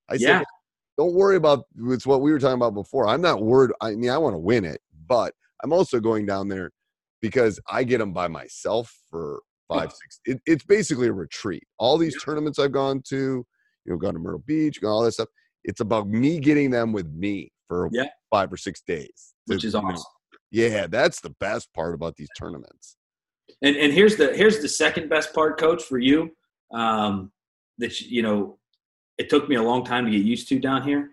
I 0.09 0.13
Yeah. 0.15 0.37
said, 0.39 0.45
don't 0.97 1.13
worry 1.13 1.35
about. 1.35 1.65
It's 1.89 2.07
what 2.07 2.21
we 2.21 2.31
were 2.31 2.39
talking 2.39 2.55
about 2.55 2.73
before. 2.73 3.07
I'm 3.07 3.21
not 3.21 3.43
worried. 3.43 3.71
I 3.81 3.91
mean, 3.95 4.09
I 4.09 4.17
want 4.17 4.33
to 4.33 4.39
win 4.39 4.65
it, 4.65 4.81
but 5.07 5.33
I'm 5.63 5.71
also 5.71 5.99
going 5.99 6.25
down 6.25 6.47
there 6.47 6.71
because 7.21 7.59
I 7.69 7.83
get 7.83 7.99
them 7.99 8.13
by 8.13 8.27
myself 8.27 8.95
for 9.09 9.41
five, 9.67 9.91
six. 9.91 10.19
It, 10.25 10.41
it's 10.45 10.63
basically 10.65 11.07
a 11.07 11.13
retreat. 11.13 11.63
All 11.77 11.97
these 11.97 12.15
tournaments 12.23 12.57
I've 12.57 12.71
gone 12.71 13.01
to, 13.09 13.15
you 13.85 13.91
know, 13.91 13.97
gone 13.97 14.13
to 14.13 14.19
Myrtle 14.19 14.43
Beach, 14.45 14.81
gone 14.81 14.91
all 14.91 15.03
that 15.03 15.11
stuff. 15.11 15.29
It's 15.63 15.81
about 15.81 16.07
me 16.07 16.39
getting 16.39 16.71
them 16.71 16.93
with 16.93 17.11
me 17.13 17.51
for 17.67 17.89
Yeah. 17.91 18.07
five 18.31 18.51
or 18.51 18.57
six 18.57 18.81
days. 18.81 19.33
Which 19.45 19.65
is 19.65 19.75
awesome. 19.75 20.03
Yeah, 20.51 20.87
that's 20.87 21.21
the 21.21 21.31
best 21.39 21.73
part 21.73 21.93
about 21.93 22.15
these 22.15 22.29
tournaments. 22.37 22.95
And 23.61 23.75
and 23.75 23.91
here's 23.91 24.15
the 24.15 24.35
here's 24.35 24.59
the 24.59 24.69
second 24.69 25.09
best 25.09 25.33
part, 25.33 25.59
coach, 25.59 25.83
for 25.83 25.97
you. 25.97 26.31
Um, 26.71 27.31
that 27.77 28.01
you 28.01 28.21
know, 28.21 28.57
it 29.17 29.29
took 29.29 29.49
me 29.49 29.55
a 29.55 29.63
long 29.63 29.83
time 29.83 30.05
to 30.05 30.11
get 30.11 30.21
used 30.21 30.47
to 30.49 30.59
down 30.59 30.83
here. 30.83 31.11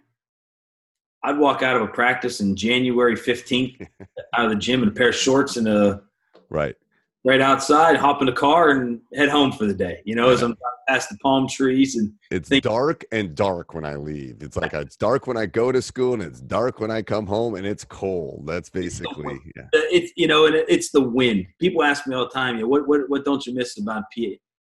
I'd 1.22 1.38
walk 1.38 1.62
out 1.62 1.76
of 1.76 1.82
a 1.82 1.88
practice 1.88 2.40
in 2.40 2.54
January 2.54 3.16
15th 3.16 3.88
out 4.34 4.44
of 4.44 4.50
the 4.50 4.56
gym 4.56 4.82
in 4.82 4.88
a 4.88 4.92
pair 4.92 5.08
of 5.08 5.14
shorts 5.14 5.56
and 5.56 5.66
a 5.66 6.02
Right. 6.50 6.76
Right 7.24 7.40
outside, 7.40 7.96
hop 7.96 8.20
in 8.20 8.26
the 8.26 8.32
car 8.32 8.70
and 8.70 9.00
head 9.14 9.28
home 9.28 9.50
for 9.50 9.66
the 9.66 9.74
day. 9.74 10.02
You 10.04 10.14
know, 10.14 10.30
as 10.30 10.42
I'm 10.42 10.56
past 10.86 11.08
the 11.08 11.16
palm 11.18 11.48
trees 11.48 11.96
and 11.96 12.12
It's 12.30 12.50
dark 12.60 13.04
and 13.10 13.34
dark 13.34 13.74
when 13.74 13.84
I 13.84 13.96
leave. 13.96 14.42
It's 14.42 14.56
like 14.56 14.74
it's 14.74 14.96
dark 14.96 15.26
when 15.26 15.36
I 15.36 15.46
go 15.46 15.72
to 15.72 15.80
school 15.80 16.12
and 16.14 16.22
it's 16.22 16.40
dark 16.40 16.80
when 16.80 16.90
I 16.90 17.02
come 17.02 17.26
home 17.26 17.54
and 17.54 17.66
it's 17.66 17.84
cold. 17.84 18.46
That's 18.46 18.68
basically 18.68 19.38
yeah. 19.56 19.62
Uh, 19.64 19.88
it's 19.90 20.12
you 20.16 20.26
know, 20.26 20.46
and 20.46 20.54
it's 20.54 20.90
the 20.90 21.00
wind. 21.00 21.46
People 21.58 21.82
ask 21.82 22.06
me 22.06 22.14
all 22.14 22.24
the 22.24 22.30
time, 22.30 22.56
you 22.56 22.62
know, 22.62 22.68
what 22.68 22.86
what 22.86 23.08
what 23.08 23.24
don't 23.24 23.44
you 23.46 23.54
miss 23.54 23.78
about 23.78 24.04
PA? 24.16 24.24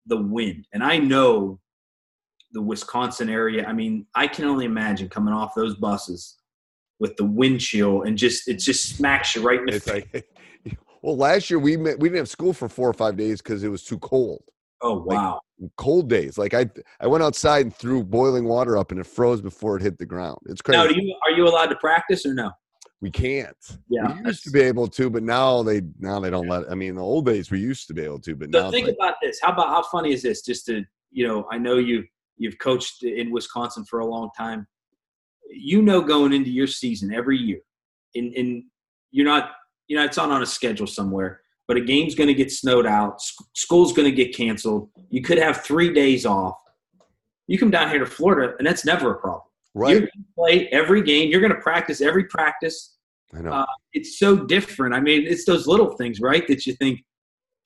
The 0.07 0.21
wind, 0.21 0.67
and 0.73 0.83
I 0.83 0.99
know 0.99 1.61
the 2.53 2.61
Wisconsin 2.61 3.31
area. 3.31 3.65
I 3.65 3.73
mean, 3.73 4.07
I 4.15 4.27
can 4.27 4.45
only 4.45 4.67
imagine 4.67 5.09
coming 5.09 5.33
off 5.33 5.55
those 5.55 5.77
buses 5.77 6.37
with 6.99 7.17
the 7.17 7.25
wind 7.25 7.61
chill 7.61 8.03
and 8.03 8.19
just 8.19 8.47
it 8.49 8.55
just 8.55 8.97
smacks 8.97 9.35
you 9.35 9.43
right 9.43 9.61
in 9.61 9.67
the 9.67 9.77
It's 9.77 9.91
face. 9.91 10.05
like 10.13 10.29
well, 11.03 11.17
last 11.17 11.51
year 11.51 11.59
we 11.59 11.77
met, 11.77 11.99
we 11.99 12.09
didn't 12.09 12.19
have 12.19 12.29
school 12.29 12.53
for 12.53 12.69
four 12.69 12.89
or 12.89 12.95
five 12.95 13.17
days 13.17 13.43
because 13.43 13.65
it 13.65 13.69
was 13.69 13.85
too 13.85 13.99
cold. 13.99 14.43
Oh 14.81 14.99
wow! 15.03 15.41
cold 15.77 16.09
days. 16.09 16.39
Like 16.39 16.55
I 16.55 16.69
I 17.01 17.07
went 17.07 17.23
outside 17.23 17.67
and 17.67 17.75
threw 17.75 18.03
boiling 18.03 18.45
water 18.45 18.77
up 18.77 18.91
and 18.91 18.99
it 19.01 19.07
froze 19.07 19.41
before 19.41 19.77
it 19.77 19.83
hit 19.83 19.99
the 19.99 20.07
ground. 20.07 20.39
It's 20.47 20.63
crazy. 20.63 20.79
Now, 20.79 20.89
do 20.89 21.01
you 21.01 21.17
are 21.25 21.31
you 21.31 21.47
allowed 21.47 21.67
to 21.67 21.77
practice 21.77 22.27
or 22.27 22.35
no? 22.35 22.51
we 23.03 23.11
can't. 23.11 23.57
Yeah, 23.89 24.15
we 24.15 24.29
used 24.29 24.45
to 24.45 24.51
be 24.51 24.61
able 24.61 24.87
to, 24.87 25.11
but 25.11 25.25
now 25.25 25.63
they 25.65 25.83
now 25.99 26.21
they 26.21 26.31
don't 26.31 26.49
let. 26.49 26.71
I 26.71 26.77
mean, 26.77 26.91
in 26.91 26.95
the 26.95 27.03
old 27.03 27.27
days 27.27 27.51
we 27.51 27.59
used 27.59 27.89
to 27.89 27.95
be 27.95 28.03
able 28.03 28.21
to, 28.21 28.37
but 28.37 28.53
So 28.53 28.63
now 28.63 28.71
think 28.71 28.87
like, 28.87 28.97
about 28.99 29.17
this. 29.21 29.41
How 29.43 29.53
about 29.53 29.69
how 29.69 29.83
funny 29.83 30.13
is 30.13 30.23
this? 30.23 30.43
Just 30.43 30.67
to 30.67 30.85
you 31.11 31.27
know, 31.27 31.47
I 31.51 31.59
know 31.59 31.79
you 31.79 32.05
you've 32.39 32.59
coached 32.59 33.03
in 33.03 33.33
Wisconsin 33.33 33.85
for 33.85 33.99
a 33.99 34.07
long 34.07 34.31
time. 34.39 34.67
You 35.51 35.83
know, 35.83 36.01
going 36.01 36.33
into 36.33 36.51
your 36.51 36.69
season 36.69 37.13
every 37.13 37.37
year, 37.37 37.59
in 38.15 38.33
in 38.35 38.67
you're 39.11 39.27
not 39.27 39.51
you 39.93 39.99
know 39.99 40.07
it's 40.07 40.17
not 40.17 40.31
on 40.31 40.41
a 40.43 40.47
schedule 40.47 40.87
somewhere, 40.87 41.43
but 41.69 41.77
a 41.77 41.81
game's 41.83 42.15
going 42.15 42.29
to 42.29 42.33
get 42.35 42.51
snowed 42.51 42.87
out. 42.87 43.21
sc- 43.21 43.45
School's 43.53 43.93
going 43.93 44.11
to 44.11 44.17
get 44.17 44.35
canceled. 44.35 44.89
You 45.11 45.21
could 45.21 45.37
have 45.37 45.59
three 45.61 45.93
days 45.93 46.25
off. 46.25 46.57
You 47.47 47.59
come 47.59 47.71
down 47.71 47.91
here 47.91 47.99
to 47.99 48.07
Florida, 48.07 48.55
and 48.57 48.67
that's 48.67 48.87
never 48.87 49.11
a 49.11 49.21
problem. 49.21 49.43
Right. 49.75 49.91
You're 49.91 50.01
going 50.01 50.11
to 50.13 50.35
play 50.35 50.69
every 50.69 51.03
game. 51.03 51.31
You're 51.31 51.43
going 51.43 51.53
to 51.53 51.61
practice 51.61 52.01
every 52.01 52.25
practice. 52.25 52.97
I 53.35 53.43
know. 53.43 53.53
Uh, 53.53 53.67
it's 53.93 54.19
so 54.19 54.35
different. 54.47 54.95
I 54.95 55.01
mean, 55.01 55.27
it's 55.27 55.45
those 55.45 55.67
little 55.67 55.95
things, 55.99 56.21
right? 56.23 56.49
That 56.49 56.67
you 56.67 56.73
think 56.73 57.05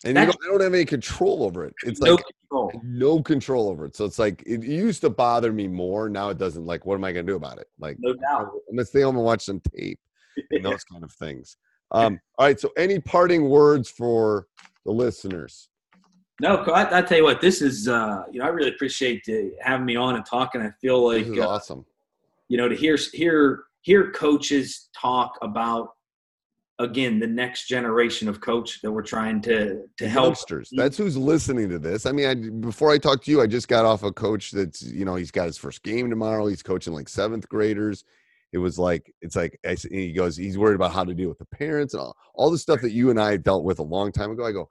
and 0.05 0.19
you 0.19 0.27
don't, 0.27 0.37
I 0.45 0.51
don't 0.51 0.63
have 0.63 0.75
any 0.75 0.85
control 0.85 1.45
over 1.45 1.65
it. 1.65 1.75
It's 1.85 2.01
no 2.01 2.17
like 2.17 2.25
control. 2.41 2.73
no 2.83 3.23
control 3.23 3.69
over 3.69 3.85
it. 3.85 3.95
So 3.95 4.05
it's 4.05 4.19
like 4.19 4.43
it 4.45 4.65
used 4.65 5.01
to 5.03 5.11
bother 5.11 5.53
me 5.53 5.69
more. 5.69 6.09
Now 6.09 6.31
it 6.31 6.39
doesn't. 6.39 6.67
Like, 6.67 6.87
what 6.87 6.97
am 6.97 7.05
I 7.05 7.13
going 7.13 7.25
to 7.25 7.33
do 7.33 7.37
about 7.37 7.59
it? 7.59 7.69
Like, 7.79 7.99
No 8.01 8.15
doubt. 8.15 8.51
I'm 8.69 8.75
gonna 8.77 8.85
stay 8.85 9.03
home 9.03 9.15
and 9.15 9.25
watch 9.25 9.45
some 9.45 9.61
tape 9.77 10.01
and 10.51 10.65
those 10.65 10.83
kind 10.83 11.05
of 11.05 11.13
things. 11.13 11.57
Um, 11.91 12.21
all 12.39 12.47
right. 12.47 12.59
So, 12.59 12.71
any 12.77 12.99
parting 12.99 13.49
words 13.49 13.89
for 13.89 14.47
the 14.85 14.93
listeners? 14.93 15.69
No, 16.41 16.57
I, 16.57 16.99
I 16.99 17.03
tell 17.03 17.19
you 17.19 17.25
what, 17.25 17.41
this 17.41 17.63
is 17.63 17.89
uh, 17.89 18.25
you 18.31 18.41
know 18.41 18.47
I 18.47 18.49
really 18.49 18.71
appreciate 18.71 19.27
having 19.61 19.87
me 19.87 19.97
on 19.97 20.17
and 20.17 20.27
talking. 20.27 20.61
I 20.61 20.71
feel 20.81 21.07
like 21.07 21.27
uh, 21.29 21.49
awesome. 21.49 21.87
you 22.49 22.57
know 22.59 22.69
to 22.69 22.75
hear 22.75 22.99
hear 23.13 23.65
hear 23.81 24.11
coaches 24.11 24.89
talk 24.95 25.39
about 25.41 25.91
again 26.79 27.19
the 27.19 27.27
next 27.27 27.69
generation 27.69 28.29
of 28.29 28.43
coach 28.43 28.83
that 28.83 28.93
we're 28.93 29.03
trying 29.03 29.41
to 29.43 29.85
to 29.97 30.09
help. 30.09 30.27
youngsters. 30.27 30.71
That's 30.73 30.99
who's 30.99 31.17
listening 31.17 31.71
to 31.71 31.79
this. 31.79 32.05
I 32.05 32.13
mean, 32.13 32.27
I, 32.27 32.35
before 32.35 32.91
I 32.91 32.99
talk 32.99 33.23
to 33.25 33.31
you, 33.31 33.41
I 33.41 33.47
just 33.47 33.69
got 33.69 33.87
off 33.87 34.03
a 34.03 34.13
coach 34.13 34.51
that's 34.51 34.83
you 34.83 35.07
know 35.07 35.15
he's 35.15 35.31
got 35.31 35.47
his 35.47 35.57
first 35.57 35.83
game 35.83 36.11
tomorrow. 36.11 36.47
He's 36.47 36.63
coaching 36.63 36.93
like 36.93 37.09
seventh 37.09 37.49
graders. 37.49 38.05
It 38.53 38.59
was 38.59 38.79
like 38.79 39.13
it's 39.21 39.37
like 39.37 39.59
he 39.91 40.13
goes. 40.13 40.37
He's 40.37 40.59
worried 40.59 40.77
about 40.77 40.93
how 40.93 41.05
to 41.05 41.15
deal 41.15 41.29
with 41.29 41.39
the 41.39 41.47
parents 41.47 41.95
and 41.95 42.01
all, 42.03 42.17
all 42.35 42.51
the 42.51 42.59
stuff 42.59 42.81
that 42.81 42.93
you 42.93 43.11
and 43.11 43.21
I 43.21 43.37
dealt 43.37 43.65
with 43.65 43.79
a 43.79 43.83
long 43.83 44.13
time 44.13 44.31
ago. 44.31 44.47
I 44.47 44.53
go, 44.53 44.69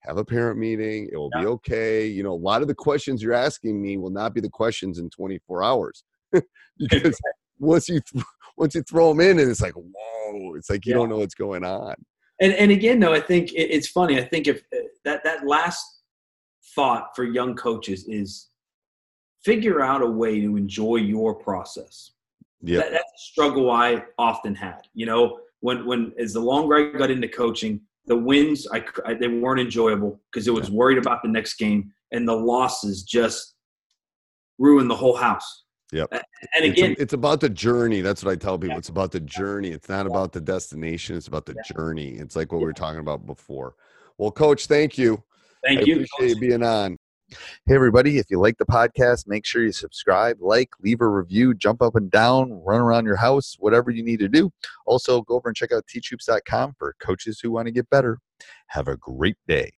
have 0.00 0.16
a 0.16 0.24
parent 0.24 0.58
meeting. 0.58 1.08
It 1.12 1.16
will 1.16 1.30
be 1.30 1.46
okay. 1.46 2.06
You 2.06 2.22
know, 2.22 2.32
a 2.32 2.34
lot 2.34 2.62
of 2.62 2.68
the 2.68 2.74
questions 2.74 3.22
you're 3.22 3.34
asking 3.34 3.80
me 3.80 3.98
will 3.98 4.10
not 4.10 4.34
be 4.34 4.40
the 4.40 4.48
questions 4.48 4.98
in 4.98 5.10
24 5.10 5.62
hours 5.62 6.04
because 6.78 7.20
once 7.58 7.88
you 7.88 8.00
th- 8.12 8.24
once 8.56 8.74
you 8.74 8.82
throw 8.82 9.10
them 9.10 9.20
in 9.20 9.38
and 9.38 9.50
it's 9.50 9.60
like 9.60 9.74
whoa, 9.74 10.54
it's 10.54 10.70
like 10.70 10.86
you 10.86 10.94
don't 10.94 11.08
know 11.08 11.18
what's 11.18 11.34
going 11.34 11.64
on. 11.64 11.94
And 12.40 12.54
and 12.54 12.70
again, 12.70 13.00
though, 13.00 13.12
I 13.12 13.20
think 13.20 13.52
it, 13.52 13.70
it's 13.70 13.88
funny. 13.88 14.18
I 14.18 14.24
think 14.24 14.48
if 14.48 14.62
uh, 14.74 14.78
that 15.04 15.22
that 15.24 15.46
last 15.46 15.84
thought 16.74 17.14
for 17.14 17.24
young 17.24 17.54
coaches 17.54 18.06
is 18.08 18.48
figure 19.44 19.82
out 19.82 20.02
a 20.02 20.06
way 20.06 20.40
to 20.40 20.56
enjoy 20.56 20.96
your 20.96 21.34
process. 21.34 22.12
Yeah. 22.62 22.78
That, 22.78 22.92
that's 22.92 23.04
a 23.04 23.18
struggle 23.18 23.70
I 23.70 24.04
often 24.18 24.54
had. 24.54 24.82
You 24.94 25.06
know, 25.06 25.40
when 25.60 25.86
when 25.86 26.12
as 26.18 26.32
the 26.32 26.40
longer 26.40 26.76
I 26.76 26.98
got 26.98 27.10
into 27.10 27.28
coaching, 27.28 27.80
the 28.06 28.16
wins 28.16 28.66
I 28.72 28.84
they 29.14 29.28
weren't 29.28 29.60
enjoyable 29.60 30.20
because 30.32 30.46
it 30.48 30.54
was 30.54 30.70
worried 30.70 30.98
about 30.98 31.22
the 31.22 31.28
next 31.28 31.54
game, 31.54 31.92
and 32.12 32.26
the 32.26 32.34
losses 32.36 33.02
just 33.02 33.54
ruined 34.58 34.90
the 34.90 34.96
whole 34.96 35.16
house. 35.16 35.64
Yeah, 35.92 36.04
And 36.12 36.64
It's 36.64 36.78
again, 36.78 36.94
a- 36.96 37.02
it's, 37.02 37.14
about 37.14 37.40
the 37.40 37.48
journey. 37.48 38.00
That's 38.00 38.22
what 38.22 38.30
I 38.30 38.36
tell 38.36 38.56
people. 38.56 38.78
It's 38.78 38.90
about 38.90 39.10
the 39.10 39.18
journey. 39.18 39.70
It's 39.70 39.88
not 39.88 40.06
about 40.06 40.32
the 40.32 40.40
destination. 40.40 41.16
It's 41.16 41.26
about 41.26 41.46
the 41.46 41.56
journey. 41.74 42.10
It's 42.10 42.36
like 42.36 42.52
what 42.52 42.58
we 42.58 42.64
were 42.64 42.72
talking 42.72 43.00
about 43.00 43.26
before. 43.26 43.74
Well, 44.16 44.30
coach, 44.30 44.66
thank 44.66 44.96
you. 44.96 45.20
Thank 45.64 45.80
I 45.80 45.82
you, 45.82 45.94
Appreciate 45.94 46.36
you 46.36 46.40
being 46.40 46.62
on. 46.62 46.96
Hey, 47.66 47.74
everybody, 47.74 48.18
if 48.18 48.26
you 48.30 48.40
like 48.40 48.58
the 48.58 48.64
podcast, 48.64 49.26
make 49.26 49.46
sure 49.46 49.62
you 49.62 49.72
subscribe, 49.72 50.38
like, 50.40 50.70
leave 50.80 51.00
a 51.00 51.08
review, 51.08 51.54
jump 51.54 51.82
up 51.82 51.94
and 51.94 52.10
down, 52.10 52.52
run 52.64 52.80
around 52.80 53.06
your 53.06 53.16
house, 53.16 53.56
whatever 53.58 53.90
you 53.90 54.02
need 54.02 54.20
to 54.20 54.28
do. 54.28 54.50
Also, 54.86 55.22
go 55.22 55.36
over 55.36 55.48
and 55.48 55.56
check 55.56 55.72
out 55.72 55.84
teachhoops.com 55.86 56.74
for 56.78 56.94
coaches 57.00 57.40
who 57.40 57.50
want 57.50 57.66
to 57.66 57.72
get 57.72 57.88
better. 57.90 58.18
Have 58.68 58.88
a 58.88 58.96
great 58.96 59.36
day. 59.46 59.72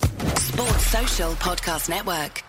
Sports 0.00 0.86
Social 0.86 1.32
Podcast 1.32 1.88
Network. 1.88 2.42